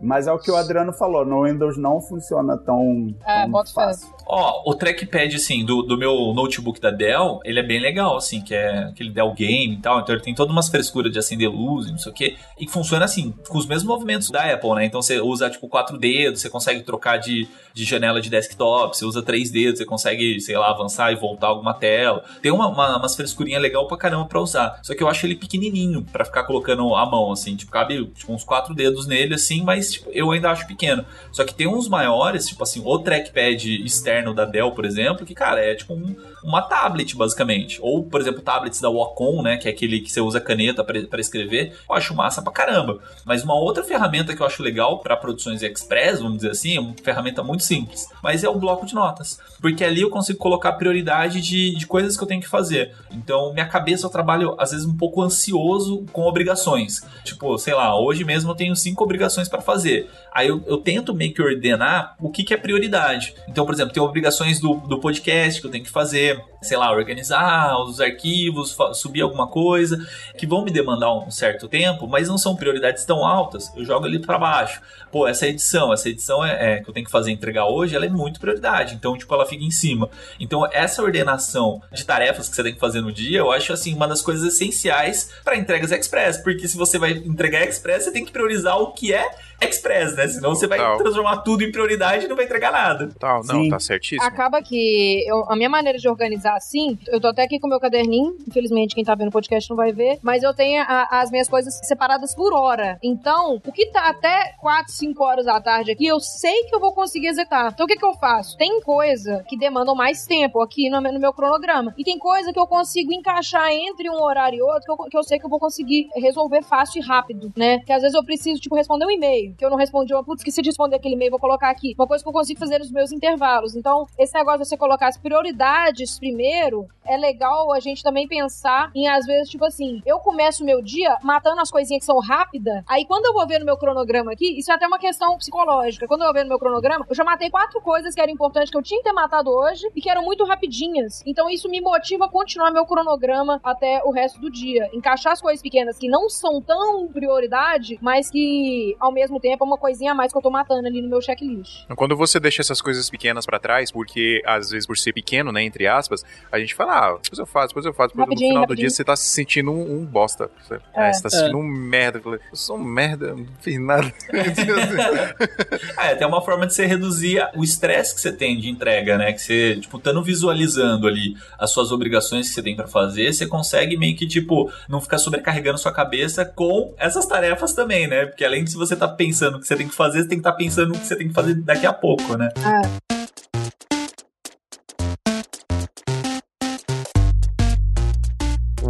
[0.06, 3.70] Mas é o que o Adriano falou, no Windows não funciona tão, É, tão bota
[3.70, 3.74] fé.
[3.74, 4.08] fácil.
[4.28, 8.42] Ó, o trackpad, assim, do, do meu notebook da Dell, ele é bem legal, assim,
[8.42, 10.00] que é aquele Dell Game e tal.
[10.00, 12.36] Então ele tem todas umas frescuras de acender luz e não sei o quê.
[12.60, 14.86] E funciona assim, com os mesmos movimentos da Apple, né?
[14.86, 19.06] Então você usa, tipo, quatro dedos, você consegue trocar de, de janela de desktop, você
[19.06, 22.24] usa três dedos, você consegue, sei lá, avançar e voltar alguma tela.
[22.42, 24.80] Tem uma, uma, umas frescurinhas legal pra caramba pra usar.
[24.82, 27.56] Só que eu acho ele pequenininho pra ficar colocando a mão, assim.
[27.56, 31.06] Tipo, cabe tipo, uns quatro dedos nele, assim, mas tipo, eu ainda acho pequeno.
[31.32, 35.34] Só que tem uns maiores, tipo assim, o trackpad externo da Dell, por exemplo, que,
[35.36, 36.16] cara, é tipo um-
[36.46, 37.80] uma tablet, basicamente.
[37.82, 41.20] Ou, por exemplo, tablets da Wacom, né, que é aquele que você usa caneta pra
[41.20, 43.00] escrever, eu acho massa pra caramba.
[43.26, 46.80] Mas uma outra ferramenta que eu acho legal pra produções express, vamos dizer assim, é
[46.80, 49.40] uma ferramenta muito simples, mas é o bloco de notas.
[49.60, 52.94] Porque ali eu consigo colocar prioridade de, de coisas que eu tenho que fazer.
[53.12, 57.02] Então, minha cabeça eu trabalho, às vezes, um pouco ansioso com obrigações.
[57.24, 60.10] Tipo, sei lá, hoje mesmo eu tenho cinco obrigações pra fazer.
[60.32, 63.34] Aí eu, eu tento meio que ordenar o que, que é prioridade.
[63.48, 66.92] Então, por exemplo, tem obrigações do, do podcast que eu tenho que fazer, sei lá,
[66.92, 70.06] organizar os arquivos, subir alguma coisa,
[70.38, 73.72] que vão me demandar um certo tempo, mas não são prioridades tão altas.
[73.76, 74.82] Eu jogo ali pra baixo.
[75.12, 78.06] Pô, essa edição, essa edição é, é que eu tenho que fazer entregar hoje, ela
[78.06, 78.96] é muito prioridade.
[78.96, 80.10] Então, tipo, ela fica em cima.
[80.40, 83.94] Então, essa ordenação de tarefas que você tem que fazer no dia, eu acho assim
[83.94, 88.26] uma das coisas essenciais para entregas express, porque se você vai entregar express, você tem
[88.26, 89.30] que priorizar o que é
[89.62, 90.28] express, né?
[90.28, 93.10] Senão você vai transformar tudo em prioridade e não vai entregar nada.
[93.20, 93.70] Tal, não, Sim.
[93.70, 94.24] tá certíssimo.
[94.28, 97.70] Acaba que eu- a minha maneira de organizar assim, eu tô até aqui com o
[97.70, 101.08] meu caderninho, infelizmente quem tá vendo o podcast não vai ver, mas eu tenho a-
[101.12, 102.98] as minhas coisas separadas por hora.
[103.04, 106.80] Então, o que tá até 4, 5 horas da tarde aqui, eu sei que eu
[106.80, 107.72] vou conseguir executar.
[107.74, 108.58] Então, o que que eu faço?
[108.58, 111.94] Tem coisa que demandam mais tempo aqui no, no meu cronograma.
[111.98, 115.18] E tem coisa que eu consigo encaixar entre um horário e outro que eu, que
[115.18, 117.80] eu sei que eu vou conseguir resolver fácil e rápido, né?
[117.86, 120.42] Que às vezes eu preciso, tipo, responder um e-mail, que eu não respondi, eu, putz,
[120.42, 121.94] esqueci de responder aquele e-mail, vou colocar aqui.
[121.98, 123.76] Uma coisa que eu consigo fazer nos meus intervalos.
[123.76, 128.92] Então, esse negócio de você colocar as prioridades primeiro, é legal a gente também pensar
[128.94, 132.20] em, às vezes, tipo assim, eu começo o meu dia matando as coisinhas que são
[132.20, 135.38] rápidas, aí quando eu vou ver no meu cronograma aqui, isso é até uma questão
[135.38, 136.08] psicológica.
[136.08, 138.70] Quando eu vou ver no meu cronograma, eu já matei quatro coisas que eram importantes
[138.70, 141.22] que eu tinha que ter matado hoje e que eram muito rapidinhas.
[141.26, 144.90] Então, isso me motiva a continuar meu cronograma até o resto do dia.
[144.94, 149.68] Encaixar as coisas pequenas que não são tão prioridade, mas que, ao mesmo tempo, é
[149.68, 151.86] uma coisinha a mais que eu tô matando ali no meu checklist.
[151.96, 155.64] Quando você deixa essas coisas pequenas pra trás, porque às vezes por ser pequeno, né,
[155.64, 158.50] entre aspas, a gente fala, ah, depois eu faço, depois eu faço, depois no Rapidinho,
[158.50, 158.88] final do rapidinho.
[158.88, 160.50] dia você tá se sentindo um, um bosta.
[160.64, 161.10] Você, É.
[161.10, 162.18] é, você tá se sentindo um merda.
[162.20, 164.12] Eu falei, Eu sou um merda, não fiz nada.
[165.98, 169.34] É, tem uma forma de você reduzir o estresse que você tem de entrega, né?
[169.34, 173.46] Que você, tipo, estando visualizando ali as suas obrigações que você tem pra fazer, você
[173.48, 178.26] consegue meio que, tipo, não ficar sobrecarregando sua cabeça com essas tarefas também, né?
[178.26, 180.38] Porque além de se você tá pensando o que você tem que fazer, você tem
[180.38, 182.50] que estar pensando o que você tem que fazer daqui a pouco, né?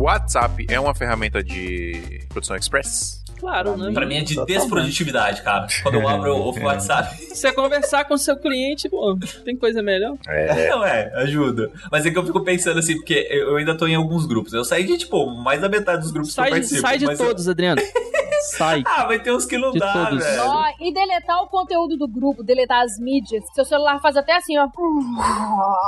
[0.05, 3.23] WhatsApp é uma ferramenta de produção express?
[3.39, 3.91] Claro, né?
[3.91, 4.57] Pra mim é de Totalmente.
[4.59, 5.67] desprodutividade, cara.
[5.83, 10.15] Quando eu abro o WhatsApp, Se você conversar com seu cliente, pô, tem coisa melhor?
[10.27, 10.69] É.
[10.71, 11.69] não é, ajuda.
[11.91, 14.53] Mas é que eu fico pensando assim, porque eu ainda tô em alguns grupos.
[14.53, 16.81] Eu saí de, tipo, mais da metade dos grupos que Sai, eu de- participo.
[16.81, 17.81] sai de mas eu- todos, Adriano.
[18.51, 18.83] Sai.
[18.85, 20.23] Ah, vai ter uns que não De dá, todos.
[20.23, 20.41] velho.
[20.45, 23.43] Ó, e deletar o conteúdo do grupo, deletar as mídias.
[23.53, 24.67] Seu celular faz até assim, ó.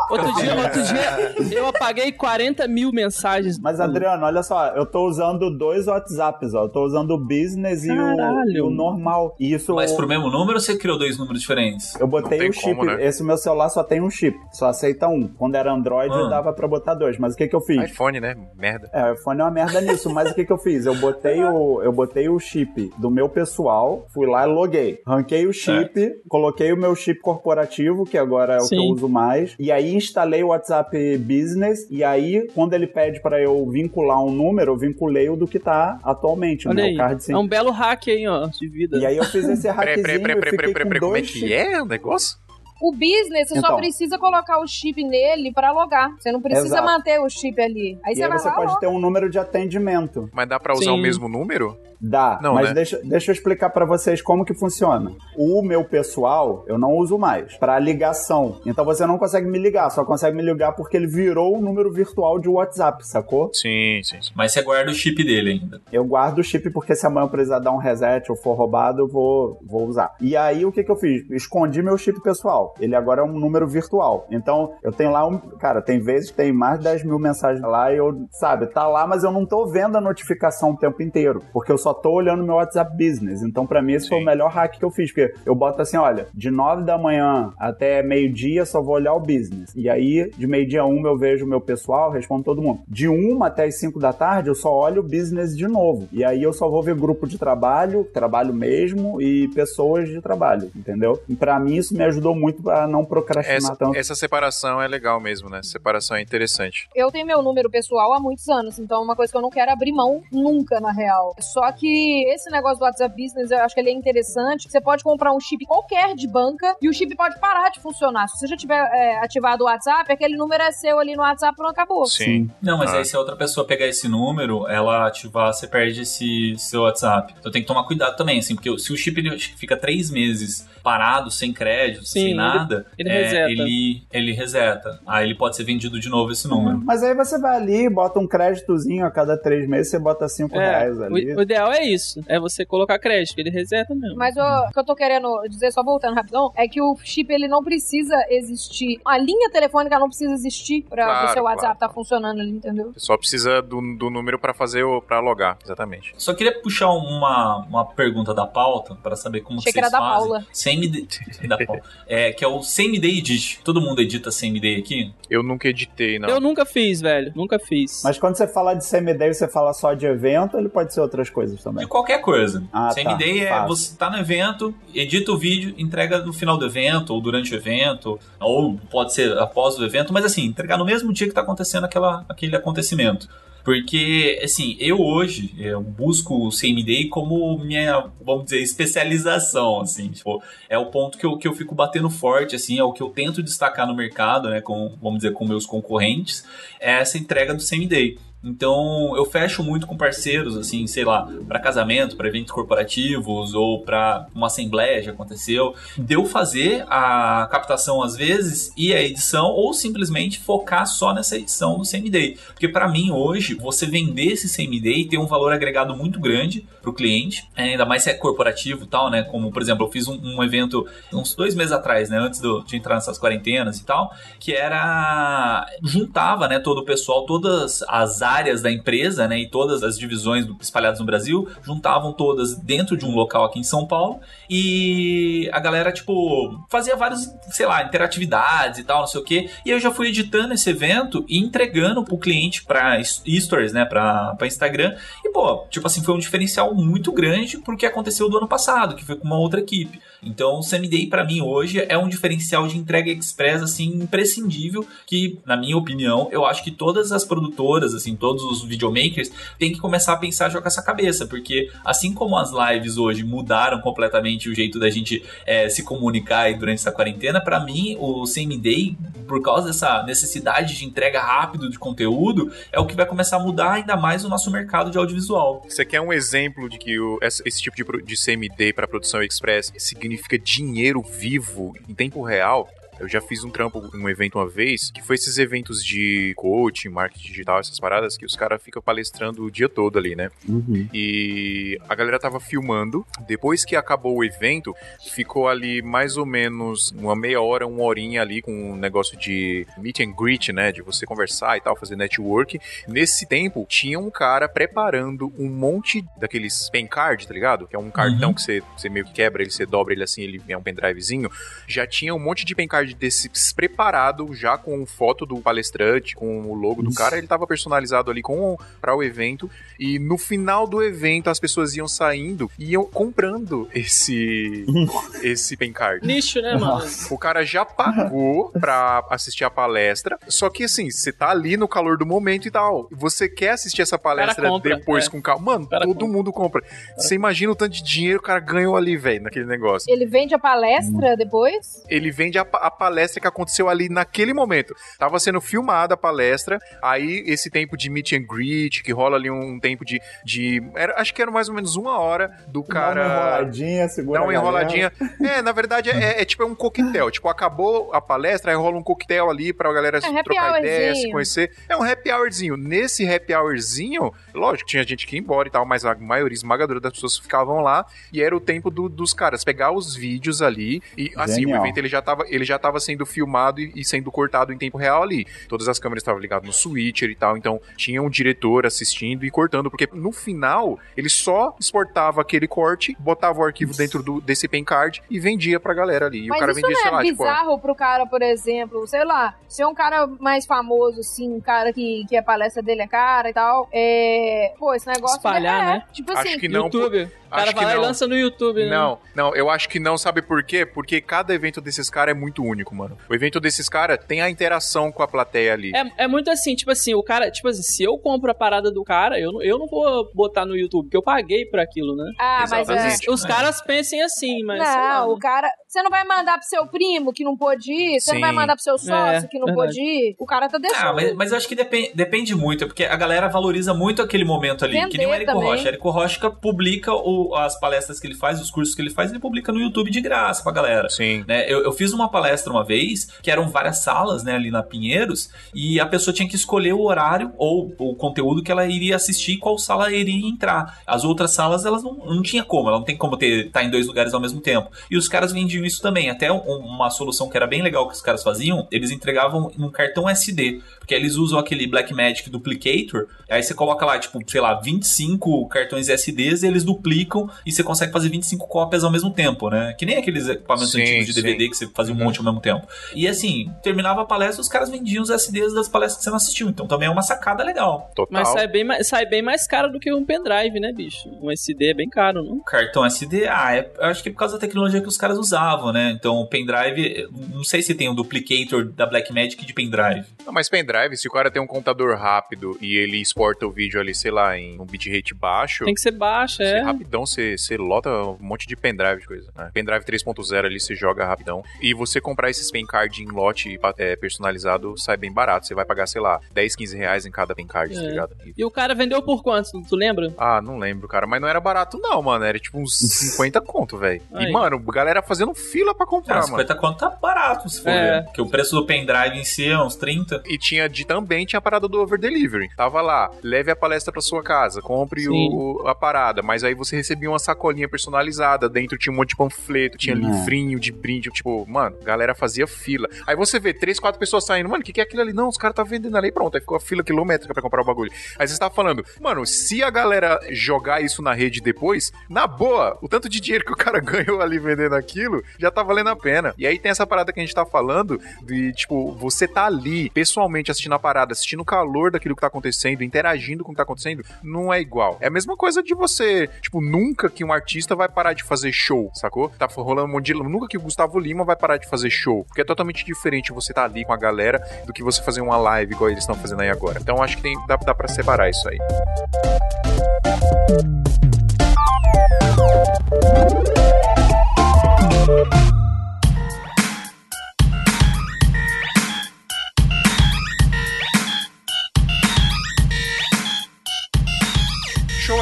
[0.09, 3.59] Outro dia, outro dia, eu apaguei 40 mil mensagens.
[3.59, 6.63] Mas, Adriano, olha só, eu tô usando dois WhatsApps, ó.
[6.63, 9.35] Eu tô usando o business e o, e o normal.
[9.39, 9.73] E isso.
[9.75, 11.95] Mas pro mesmo número ou você criou dois números diferentes?
[11.99, 12.75] Eu botei o chip.
[12.75, 13.03] como, né?
[13.05, 14.37] Esse meu celular só tem um chip.
[14.51, 15.27] Só aceita um.
[15.27, 16.27] Quando era Android, Ah.
[16.29, 17.17] dava pra botar dois.
[17.17, 17.91] Mas o que que eu fiz?
[17.91, 18.35] iPhone, né?
[18.55, 18.89] Merda.
[18.93, 20.85] É, o iPhone é uma merda nisso, mas o que que eu fiz?
[20.85, 25.01] Eu botei o, eu botei o chip do meu pessoal, fui lá e loguei.
[25.05, 28.91] Ranquei o chip, coloquei o meu chip corporativo, que agora é o que eu Sim.
[28.91, 33.67] uso mais, e aí instalei o WhatsApp Business, e aí, quando ele pede pra eu
[33.69, 36.95] vincular um número, eu vinculei o do que tá atualmente, o Olha meu aí.
[36.97, 37.33] card sim.
[37.33, 38.97] É um belo hack aí, ó, de vida.
[38.97, 41.31] E aí eu fiz esse hackzinho peraí, peraí, e peraí, com peraí, como é dois
[41.31, 42.37] que é o negócio?
[42.81, 43.77] O business, você só Então.
[43.77, 46.11] precisa colocar o chip nele pra logar.
[46.19, 46.85] Você não precisa Exato.
[46.85, 47.97] manter o chip ali.
[48.03, 48.79] Aí E você aí vai você lá, pode loga.
[48.79, 50.29] ter um número de atendimento.
[50.33, 50.91] Mas dá pra usar Sim.
[50.91, 51.77] o mesmo número?
[51.99, 52.73] Dá, Não, mas né?
[52.75, 55.11] deixa, deixa eu explicar pra vocês como que funciona.
[55.35, 58.59] O meu pessoal, eu não uso mais Pra ligação.
[58.67, 61.91] Então você não consegue me ligar, só consegue me ligar porque ele virou o número
[61.91, 63.49] virtual de WhatsApp, sacou?
[63.51, 64.31] Sim, sim, sim.
[64.35, 65.81] Mas você guarda o chip dele ainda.
[65.91, 69.01] Eu guardo o chip porque se amanhã eu precisar dar um reset ou for roubado,
[69.01, 70.13] eu vou, vou usar.
[70.21, 71.27] E aí o que que eu fiz?
[71.31, 72.66] Escondi meu chip pessoal.
[72.79, 74.25] Ele agora é um número virtual.
[74.29, 75.37] Então eu tenho lá um.
[75.37, 78.87] Cara, tem vezes que tem mais de 10 mil mensagens lá e eu, sabe, tá
[78.87, 81.41] lá, mas eu não tô vendo a notificação o tempo inteiro.
[81.53, 83.41] Porque eu só tô olhando meu WhatsApp Business.
[83.41, 84.23] Então pra mim esse foi Sim.
[84.23, 85.11] o melhor hack que eu fiz.
[85.11, 89.19] Porque eu boto assim: olha, de 9 da manhã até meio-dia só vou olhar o
[89.19, 89.73] business.
[89.75, 92.81] E aí, de meio-dia a uma eu vejo o meu pessoal, respondo todo mundo.
[92.87, 96.07] De uma até as 5 da tarde eu só olho o business de novo.
[96.11, 100.69] E aí eu só vou ver grupo de trabalho, trabalho mesmo, e pessoas de trabalho,
[100.75, 101.19] entendeu?
[101.27, 103.97] E pra mim isso me ajudou muito a não procrastinar Essa, tanto.
[103.97, 105.61] essa separação é legal mesmo, né?
[105.63, 106.87] Separação é interessante.
[106.95, 109.49] Eu tenho meu número pessoal há muitos anos, então é uma coisa que eu não
[109.49, 111.35] quero abrir mão nunca, na real.
[111.39, 114.69] Só que esse negócio do WhatsApp Business, eu acho que ele é interessante.
[114.69, 118.27] Você pode comprar um chip qualquer de banca e o chip pode parar de funcionar.
[118.27, 121.55] Se você já tiver é, ativado o WhatsApp, aquele número é seu ali no WhatsApp,
[121.55, 122.05] pronto, acabou.
[122.05, 122.49] Sim.
[122.61, 122.97] Não, mas Ah.
[122.97, 127.33] aí se a outra pessoa pegar esse número, ela ativar, você perde esse seu WhatsApp.
[127.39, 130.67] Então tem que tomar cuidado também, assim, porque se o chip ele fica três meses
[130.83, 133.49] parado, sem crédito, Sim, sem ele- nada, ele é, reseta.
[133.51, 134.99] ele, ele reseta.
[135.05, 136.79] Aí ele pode ser vendido de novo esse número.
[136.83, 140.55] Mas aí você vai ali, bota um créditozinho a cada três meses, você bota 5
[140.55, 141.33] É, reais ali.
[141.33, 142.23] o, o ideal é isso.
[142.27, 144.17] É você colocar crédito, ele reseta mesmo.
[144.17, 147.31] Mas o o que eu tô querendo dizer, só voltando rapidão, é que o chip
[147.31, 148.99] ele não precisa existir.
[149.05, 151.79] A linha telefônica não precisa existir pra Claro, o seu WhatsApp claro.
[151.79, 152.93] tá funcionando ali, entendeu?
[152.97, 155.01] Só precisa do, do número pra fazer o.
[155.01, 156.13] pra logar, exatamente.
[156.17, 159.93] Só queria puxar uma, uma pergunta da pauta para saber como Achei que que vocês
[159.93, 160.29] era da fazem.
[160.29, 160.45] Paula.
[160.51, 161.07] Same day,
[161.47, 161.81] da Paula.
[162.07, 163.59] É, que é o Same Day Edit.
[163.63, 165.11] Todo mundo edita Same Day aqui?
[165.29, 166.29] Eu nunca editei, não.
[166.29, 167.33] Eu nunca fiz, velho.
[167.35, 168.01] Nunca fiz.
[168.03, 171.29] Mas quando você fala de CMD, você fala só de evento, ele pode ser outras
[171.29, 171.87] coisas De também.
[171.87, 172.63] qualquer coisa.
[172.71, 173.15] Ah, Same tá.
[173.15, 173.67] Day é Fácil.
[173.67, 177.55] você tá no evento, edita o vídeo, entrega no final do evento, ou durante o
[177.57, 181.41] evento, ou pode ser após o evento, mas assim, entregar no mesmo dia que tá
[181.41, 183.27] acontecendo aquela, aquele acontecimento.
[183.67, 186.49] Porque, assim, eu hoje eu busco o
[186.85, 191.53] Day como minha, vamos dizer, especialização, assim, tipo, é o ponto que eu, que eu
[191.53, 195.19] fico batendo forte, assim, é o que eu tento destacar no mercado, né, com, vamos
[195.19, 196.45] dizer, com meus concorrentes,
[196.79, 198.17] é essa entrega do Day.
[198.43, 203.81] Então, eu fecho muito com parceiros, assim, sei lá, para casamento, para eventos corporativos ou
[203.81, 205.73] para uma assembleia, já aconteceu.
[205.97, 211.77] Deu fazer a captação às vezes e a edição, ou simplesmente focar só nessa edição
[211.77, 212.37] do CMD.
[212.47, 216.91] Porque para mim, hoje, você vender esse CMD tem um valor agregado muito grande para
[216.91, 219.23] o cliente, é, ainda mais se é corporativo e tal, né?
[219.23, 222.17] Como, por exemplo, eu fiz um, um evento uns dois meses atrás, né?
[222.17, 225.65] Antes do- de entrar nessas quarentenas e tal, que era.
[225.83, 226.59] juntava, né?
[226.59, 229.39] Todo o pessoal, todas as áreas da empresa, né?
[229.39, 233.63] E todas as divisões espalhadas no Brasil, juntavam todas dentro de um local aqui em
[233.63, 234.19] São Paulo
[234.49, 239.49] e a galera, tipo, fazia várias, sei lá, interatividades e tal, não sei o quê.
[239.65, 243.85] E eu já fui editando esse evento e entregando pro cliente pra stories, né?
[243.85, 244.95] Pra, pra Instagram.
[245.23, 248.95] E, pô, tipo assim, foi um diferencial muito grande pro que aconteceu do ano passado,
[248.95, 249.99] que foi com uma outra equipe.
[250.27, 255.39] Então, o Day, pra mim, hoje, é um diferencial de entrega express, assim, imprescindível, que,
[255.45, 259.79] na minha opinião, eu acho que todas as produtoras, assim, todos os videomakers, tem que
[259.79, 264.49] começar a pensar já com essa cabeça, porque assim como as lives hoje mudaram completamente
[264.49, 268.23] o jeito da gente é, se comunicar durante essa quarentena, para mim o
[268.61, 268.97] Day,
[269.27, 273.39] por causa dessa necessidade de entrega rápido de conteúdo, é o que vai começar a
[273.39, 275.65] mudar ainda mais o nosso mercado de audiovisual.
[275.67, 279.21] Você quer um exemplo de que o, esse, esse, tipo de, de CMD para produção
[279.21, 282.69] express significa dinheiro vivo em tempo real?
[282.99, 286.89] Eu já fiz um trampo, um evento uma vez, que foi esses eventos de coaching,
[286.89, 290.29] marketing digital, essas paradas, que os caras ficam palestrando o dia todo ali, né?
[290.47, 290.87] Uhum.
[290.93, 293.05] E a galera tava filmando.
[293.27, 294.75] Depois que acabou o evento,
[295.13, 299.65] ficou ali mais ou menos uma meia hora, uma horinha ali com um negócio de
[299.77, 300.71] meet and greet, né?
[300.71, 302.59] De você conversar e tal, fazer network.
[302.87, 307.67] Nesse tempo, tinha um cara preparando um monte daqueles pen card, tá ligado?
[307.67, 308.33] Que é um cartão Uhum.
[308.33, 311.29] que você, você meio que quebra ele, você dobra ele assim, ele é um pendrivezinho.
[311.67, 316.41] Já tinha um monte de pen card desses preparado, já com foto do palestrante, com
[316.41, 316.97] o logo do Isso.
[316.97, 317.17] cara.
[317.17, 319.49] Ele tava personalizado ali com para o evento.
[319.79, 324.65] E no final do evento, as pessoas iam saindo e iam comprando esse
[325.21, 326.05] esse pen card.
[326.05, 326.85] Nicho, né, mano?
[327.11, 331.67] O cara já pagou pra assistir a palestra, só que assim, você tá ali no
[331.67, 332.87] calor do momento e tal.
[332.91, 335.09] Você quer assistir essa palestra compra, depois é.
[335.09, 335.53] com calma.
[335.53, 336.07] Mano, cara todo compra.
[336.07, 336.63] mundo compra.
[336.97, 339.91] Você imagina o tanto de dinheiro que o cara ganhou ali, velho, naquele negócio.
[339.91, 341.83] Ele vende a palestra depois?
[341.87, 344.75] Ele vende a, a palestra que aconteceu ali naquele momento.
[344.99, 349.29] Tava sendo filmada a palestra, aí esse tempo de meet and greet, que rola ali
[349.29, 349.99] um tempo de.
[350.23, 353.05] de era- acho que era mais ou menos uma hora do Dá uma cara.
[353.05, 354.91] enroladinha, segura Dá uma enroladinha.
[355.27, 357.09] É, na verdade, é, é tipo é um coquetel.
[357.11, 360.95] Tipo, acabou a palestra, aí rola um coquetel ali pra galera É, trocar ideia, hourzinho.
[361.07, 361.51] se conhecer.
[361.67, 362.55] É um happy hourzinho.
[362.57, 366.79] Nesse happy hourzinho, lógico, tinha gente que ia embora e tal, mas a maioria esmagadora
[366.79, 370.81] das pessoas ficavam lá e era o tempo do- dos caras pegar os vídeos ali
[370.97, 371.61] e assim, Genial.
[371.61, 374.57] o evento ele já tava, ele já tava sendo filmado e, e sendo cortado em
[374.57, 375.25] tempo real ali.
[375.47, 379.31] Todas as câmeras estavam ligadas no switcher e tal, então tinha um diretor assistindo e
[379.31, 384.47] cortando, porque no final ele só exportava aquele corte, botava o arquivo dentro do, desse
[384.47, 386.25] pen card e vendia pra galera ali.
[386.25, 388.05] E Mas o cara isso vendia, não sei é lá, tipo, ó, bizarro pro cara,
[388.05, 392.15] por exemplo, sei lá, se é um cara mais famoso, assim, um cara que, que
[392.15, 394.53] a palestra dele é cara e tal, é...
[394.57, 395.17] Pô, esse negócio...
[395.17, 395.83] Espalhar, é, né?
[395.93, 396.39] Tipo Acho assim...
[396.39, 397.09] que não, YouTube.
[397.27, 398.69] O cara vai lá e lança no YouTube, né?
[398.69, 400.65] Não, não, eu acho que não, sabe por quê?
[400.65, 402.97] Porque cada evento desses caras é muito único, mano.
[403.09, 405.71] O evento desses caras tem a interação com a plateia ali.
[405.75, 408.71] É, é muito assim, tipo assim, o cara, tipo assim, se eu compro a parada
[408.71, 411.95] do cara, eu, não- eu não vou botar no YouTube, porque eu paguei por aquilo,
[411.95, 412.11] né?
[412.19, 412.73] Ah, mas é...
[412.73, 413.09] Exatamente.
[413.11, 413.27] Os É.
[413.27, 414.61] caras pensem assim, mas.
[414.61, 415.13] sei lá, Não, né?
[415.13, 415.49] o cara.
[415.77, 418.55] Você não vai mandar pro seu primo que não pôde ir, você não vai mandar
[418.55, 419.67] pro seu sócio É, que não verdade.
[419.75, 420.15] pôde ir.
[420.17, 420.87] O cara tá deixando.
[420.87, 424.25] Ah, mas, mas eu acho que depende, depende muito, porque a galera valoriza muito aquele
[424.25, 424.73] momento ali.
[424.73, 425.49] Vender que nem o Érico também.
[425.51, 425.67] Rocha.
[425.67, 429.19] Érico Rocha publica o- as palestras que ele faz, os cursos que ele faz, ele
[429.19, 430.89] publica no YouTube de graça pra galera.
[430.89, 431.23] Sim.
[431.27, 431.45] né?
[431.47, 435.29] Eu, eu fiz uma palestra uma vez, que eram várias salas, né, ali na Pinheiros,
[435.53, 439.33] e a pessoa tinha que escolher o horário ou o conteúdo que ela iria assistir
[439.33, 440.79] e qual sala iria entrar.
[440.87, 443.69] As outras salas, elas não, não tinha como, ela não tem como ter estar em
[443.69, 444.71] dois lugares ao mesmo tempo.
[444.89, 446.09] E os caras vendiam isso também.
[446.09, 449.69] Até um- uma solução que era bem legal que os caras faziam, eles entregavam num
[449.69, 454.53] cartão SD, porque eles usam aquele Blackmagic Duplicator, aí você coloca lá, tipo, sei lá,
[454.53, 459.49] 25 cartões SDs, e eles duplicam e você consegue fazer 25 cópias ao mesmo tempo,
[459.49, 459.75] né?
[459.77, 461.21] Que nem aqueles equipamentos Sim, antigos de sim.
[461.21, 462.05] DVD que você fazia um Uhum.
[462.05, 462.65] monte ao mesmo tempo.
[462.95, 466.15] E assim, terminava a palestra, os caras vendiam os SDs das palestras que você não
[466.17, 466.47] assistiu.
[466.47, 467.91] Então também é uma sacada legal.
[467.93, 468.07] Total.
[468.21, 471.09] Mas sai bem, mais, sai bem mais caro do que um pendrive, né, bicho?
[471.21, 472.39] Um SD é bem caro, não?
[472.43, 475.17] Cartão SD, ah, é, eu acho que é por causa da tecnologia que os caras
[475.17, 475.91] usavam, né?
[475.91, 480.05] Então o pendrive, não sei se tem um duplicator da Blackmagic de pendrive.
[480.25, 483.79] Não, mas pendrive, se o cara tem um computador rápido e ele exporta o vídeo
[483.79, 486.61] ali, sei lá, em um bitrate baixo, Tem que ser baixa, você é.
[486.61, 489.31] rapidão você, você lota um monte de pendrive de coisa.
[489.35, 489.49] Né?
[489.53, 491.43] Pendrive 3.0 ali você joga rapidão.
[491.61, 495.47] E você comprar esses pen card em lote é, personalizado sai bem barato.
[495.47, 497.87] Você vai pagar, sei lá, 10, 15 reais em cada pen card, tá É.
[497.87, 498.15] ligado?
[498.25, 499.49] E- E o cara vendeu por quanto?
[499.67, 500.13] Tu lembra?
[500.17, 501.05] Ah, não lembro, cara.
[501.07, 502.23] Mas não era barato, não, mano.
[502.25, 504.01] Era tipo uns 50 conto, velho.
[504.19, 506.27] E, mano, galera fazendo fila pra comprar, Ah, mano.
[506.41, 507.99] 50 conto tá barato, se for É.
[507.99, 508.03] ver.
[508.05, 510.21] Porque o preço do pendrive em si é uns 30.
[510.25, 512.49] E tinha de também tinha a parada do over delivery.
[512.55, 516.75] Tava lá, leve a palestra pra sua casa, compre o, a parada, mas aí você
[516.75, 519.99] recebia uma sacolinha personalizada, dentro tinha um monte de panfleto, tinha Hum.
[519.99, 522.87] livrinho de brinde, tipo, mano, galera fazia fila.
[523.05, 525.13] Aí você vê três, quatro pessoas saindo, mano, o que, que é aquilo ali?
[525.13, 527.65] Não, os caras tá vendendo ali, pronto, aí ficou a fila quilométrica pra comprar o
[527.65, 527.91] bagulho.
[528.19, 532.77] Aí você tá falando, mano, se a galera jogar isso na rede depois, na boa,
[532.81, 535.95] o tanto de dinheiro que o cara ganhou ali vendendo aquilo, já tá valendo a
[535.95, 536.33] pena.
[536.37, 539.89] E aí tem essa parada que a gente tá falando de, tipo, você tá ali,
[539.89, 543.57] pessoalmente, assistindo a parada, assistindo o calor daquilo que tá acontecendo, interagindo com o que
[543.57, 544.97] tá acontecendo, não é igual.
[544.99, 548.51] É a mesma coisa de você, tipo, nunca que um artista vai parar de fazer
[548.51, 549.29] show, sacou?
[549.29, 550.13] Tá rolando um monte de...
[550.13, 553.53] Nunca que o Gustavo Lima vai parar de fazer show, porque é totalmente diferente você
[553.53, 556.41] tá ali com a galera do que você fazer uma live igual eles estão fazendo
[556.41, 556.79] aí agora.
[556.81, 558.57] Então acho que tem, dá, dá pra separar isso aí.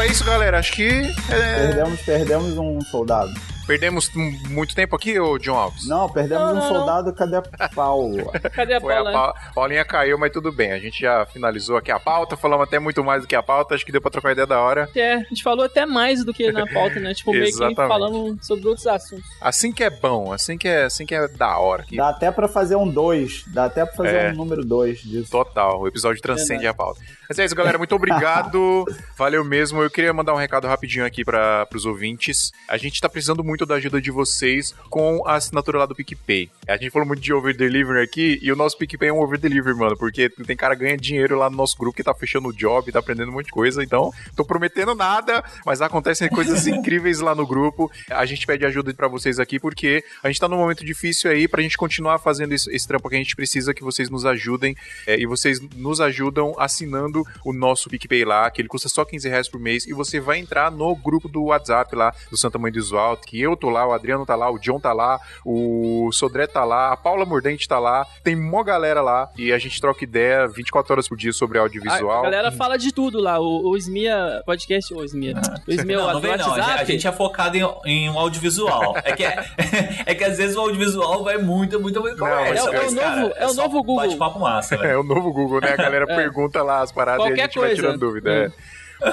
[0.05, 0.59] É isso, galera.
[0.59, 0.87] Acho que
[1.29, 3.33] é, Perdemos, perdemos um soldado.
[3.65, 4.09] Perdemos
[4.49, 5.87] muito tempo aqui, ô John Alves.
[5.87, 8.31] Não, perdemos Não, um não, soldado, cadê a Paula?
[8.55, 9.11] Cadê a Foi a Paula?
[9.11, 10.71] Pa- Paulinha caiu, mas tudo bem.
[10.71, 13.75] A gente já finalizou aqui a pauta, falamos até muito mais do que a pauta.
[13.75, 14.89] Acho que deu pra trocar ideia da hora.
[14.95, 17.13] É, a gente falou até mais do que na pauta, né?
[17.13, 19.25] Tipo, meio que falando sobre outros assuntos.
[19.41, 21.83] Assim que é bom, assim que é, assim que é da hora.
[21.83, 23.45] Que Dá até pra fazer um 2.
[23.47, 24.31] Dá até pra fazer É.
[24.31, 25.31] um número 2 disso.
[25.31, 26.99] Total, o episódio transcende a pauta.
[27.27, 27.77] Mas é isso, galera.
[27.77, 28.85] Muito obrigado.
[29.17, 29.81] Valeu mesmo.
[29.81, 32.51] Eu queria mandar um recado rapidinho aqui para os ouvintes.
[32.67, 36.49] A gente tá precisando muito da ajuda de vocês com a assinatura lá do PicPay.
[36.67, 39.39] A gente falou muito de over delivery aqui e o nosso PicPay é um over
[39.39, 42.47] delivery, mano, porque tem cara que ganha dinheiro lá no nosso grupo que tá fechando
[42.47, 43.83] o job, tá aprendendo um monte de coisa.
[43.83, 47.91] Então, tô prometendo nada, mas acontecem coisas incríveis lá no grupo.
[48.09, 51.47] A gente pede ajuda para vocês aqui porque a gente tá num momento difícil aí
[51.47, 54.75] pra gente continuar fazendo esse, esse trampo que a gente precisa que vocês nos ajudem
[55.05, 59.29] é, e vocês nos ajudam assinando o nosso PicPay lá, que ele custa só 15
[59.29, 62.71] reais por mês, e você vai entrar no grupo do WhatsApp lá, do Santa Mãe
[62.71, 66.09] do Visual, que eu tô lá, o Adriano tá lá, o John tá lá, o
[66.11, 69.79] Sodré tá lá, a Paula Mordente tá lá, tem mó galera lá, e a gente
[69.79, 72.19] troca ideia 24 horas por dia sobre audiovisual.
[72.19, 73.39] a galera fala de tudo lá.
[73.39, 75.35] O, o Smia Podcast, o Smia.
[75.67, 76.53] O Smia, Não, não vem não.
[76.53, 78.95] A gente- é focado em, em um audiovisual.
[79.03, 79.45] É que, é,
[80.05, 82.69] é que às vezes o audiovisual vai muito, muito, muito Não, conversa.
[82.69, 83.95] é o- é o novo- cara, é o novo Google.
[84.07, 84.91] Bate-papo massa, velho.
[84.91, 85.73] É o novo Google, né?
[85.73, 87.81] A galera pergunta lá as paradas e a Qualquer gente vai coisa.
[87.81, 88.31] tirando dúvida.
[88.31, 88.51] é.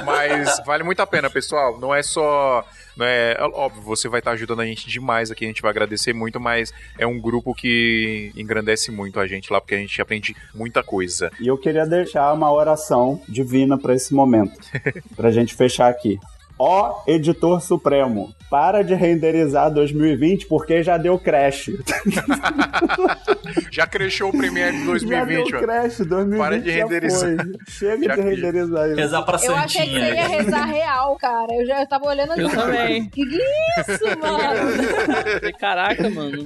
[0.04, 1.78] Mas vale muito a pena, pessoal.
[1.78, 2.64] Não é só.
[2.96, 6.12] Não é, óbvio, você vai estar ajudando a gente demais aqui, a gente vai agradecer
[6.12, 10.36] muito, mas é um grupo que engrandece muito a gente lá, porque a gente aprende
[10.54, 11.30] muita coisa.
[11.40, 14.60] E eu queria deixar uma oração divina pra esse momento.
[15.16, 16.18] pra gente fechar aqui.
[16.64, 21.70] Ó editor supremo, para de renderizar 2020 porque já deu crash.
[23.70, 25.66] Já cresceu o Premiere de já 2020, deu mano.
[25.66, 27.30] crash, 2020 Para de já renderizar.
[27.68, 28.96] Chega Já de renderizar isso.
[28.96, 30.28] Rezar pra Eu achei que você ia Santinha.
[30.42, 31.54] rezar real, cara.
[31.54, 32.56] Eu já tava olhando Eu assim.
[32.56, 33.08] também.
[33.10, 35.52] Que é isso, mano?
[35.58, 36.44] Caraca, mano.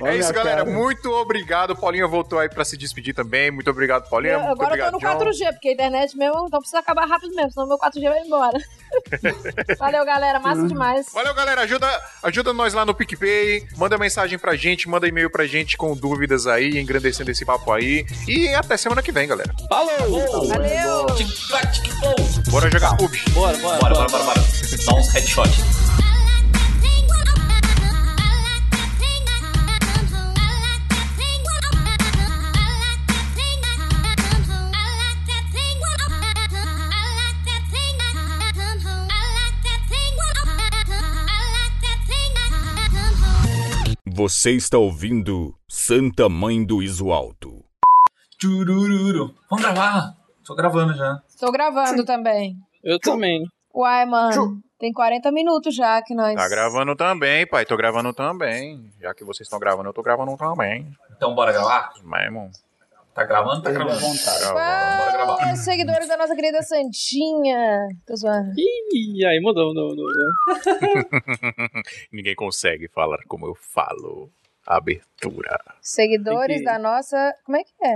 [0.00, 0.64] Olha, É isso, galera.
[0.64, 0.70] cara.
[0.78, 1.76] Muito obrigado.
[1.76, 3.50] Paulinha voltou aí pra se despedir também.
[3.50, 4.34] Muito obrigado, Paulinha.
[4.34, 5.18] Eu- Muito agora obrigado, eu tô no John.
[5.32, 8.58] 4G, porque a internet mesmo, então precisa acabar rápido mesmo, senão meu 4G vai embora.
[9.78, 10.40] Valeu, galera.
[10.40, 11.06] Massa demais.
[11.12, 11.62] Valeu, galera.
[11.62, 11.88] Ajuda,
[12.22, 13.66] ajuda nós lá no PicPay.
[13.76, 18.04] Manda mensagem pra gente, manda e-mail pra gente com dúvidas aí, engrandecendo esse papo aí.
[18.26, 19.52] E até semana que vem, galera.
[19.68, 20.48] Falou!
[20.48, 21.06] Valeu!
[22.50, 23.30] Bora jogar PUBG.
[23.30, 24.40] Bora, bora, Bora, bora, bora, bora.
[24.86, 25.50] Dá uns headshot.
[44.16, 47.62] Você está ouvindo Santa Mãe do Iso Alto.
[48.38, 49.34] Tchurururu.
[49.50, 50.14] Vamos gravar.
[50.42, 51.20] Tô gravando já.
[51.38, 52.56] Tô gravando também.
[52.82, 53.44] Eu também.
[53.74, 54.58] Uai, mano.
[54.78, 56.34] Tem 40 minutos já que nós.
[56.34, 57.66] Tá gravando também, pai.
[57.66, 58.90] Tô gravando também.
[59.02, 60.90] Já que vocês estão gravando, eu tô gravando também.
[61.14, 61.90] Então bora gravar?
[62.02, 62.50] Mas, irmão.
[63.16, 63.62] Tá gravando?
[63.62, 63.98] Tá gravando.
[63.98, 65.56] Bora gravar.
[65.56, 67.88] Seguidores da nossa querida Santinha.
[68.06, 68.52] Tô zoando.
[68.58, 70.04] Ih, aí mudou, mudou, mudou.
[72.12, 74.30] Ninguém consegue falar como eu falo.
[74.66, 75.58] Abertura.
[75.80, 77.34] Seguidores da nossa.
[77.46, 77.94] Como é que é?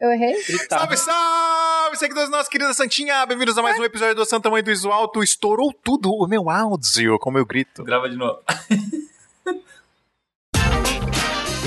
[0.00, 0.34] Eu errei?
[0.68, 3.24] Salve, salve, seguidores da nossa querida Santinha!
[3.26, 5.22] Bem-vindos a mais um episódio do Santa Mãe do Iso Alto.
[5.22, 7.84] Estourou tudo o meu áudio com o meu grito.
[7.84, 8.42] Grava de novo.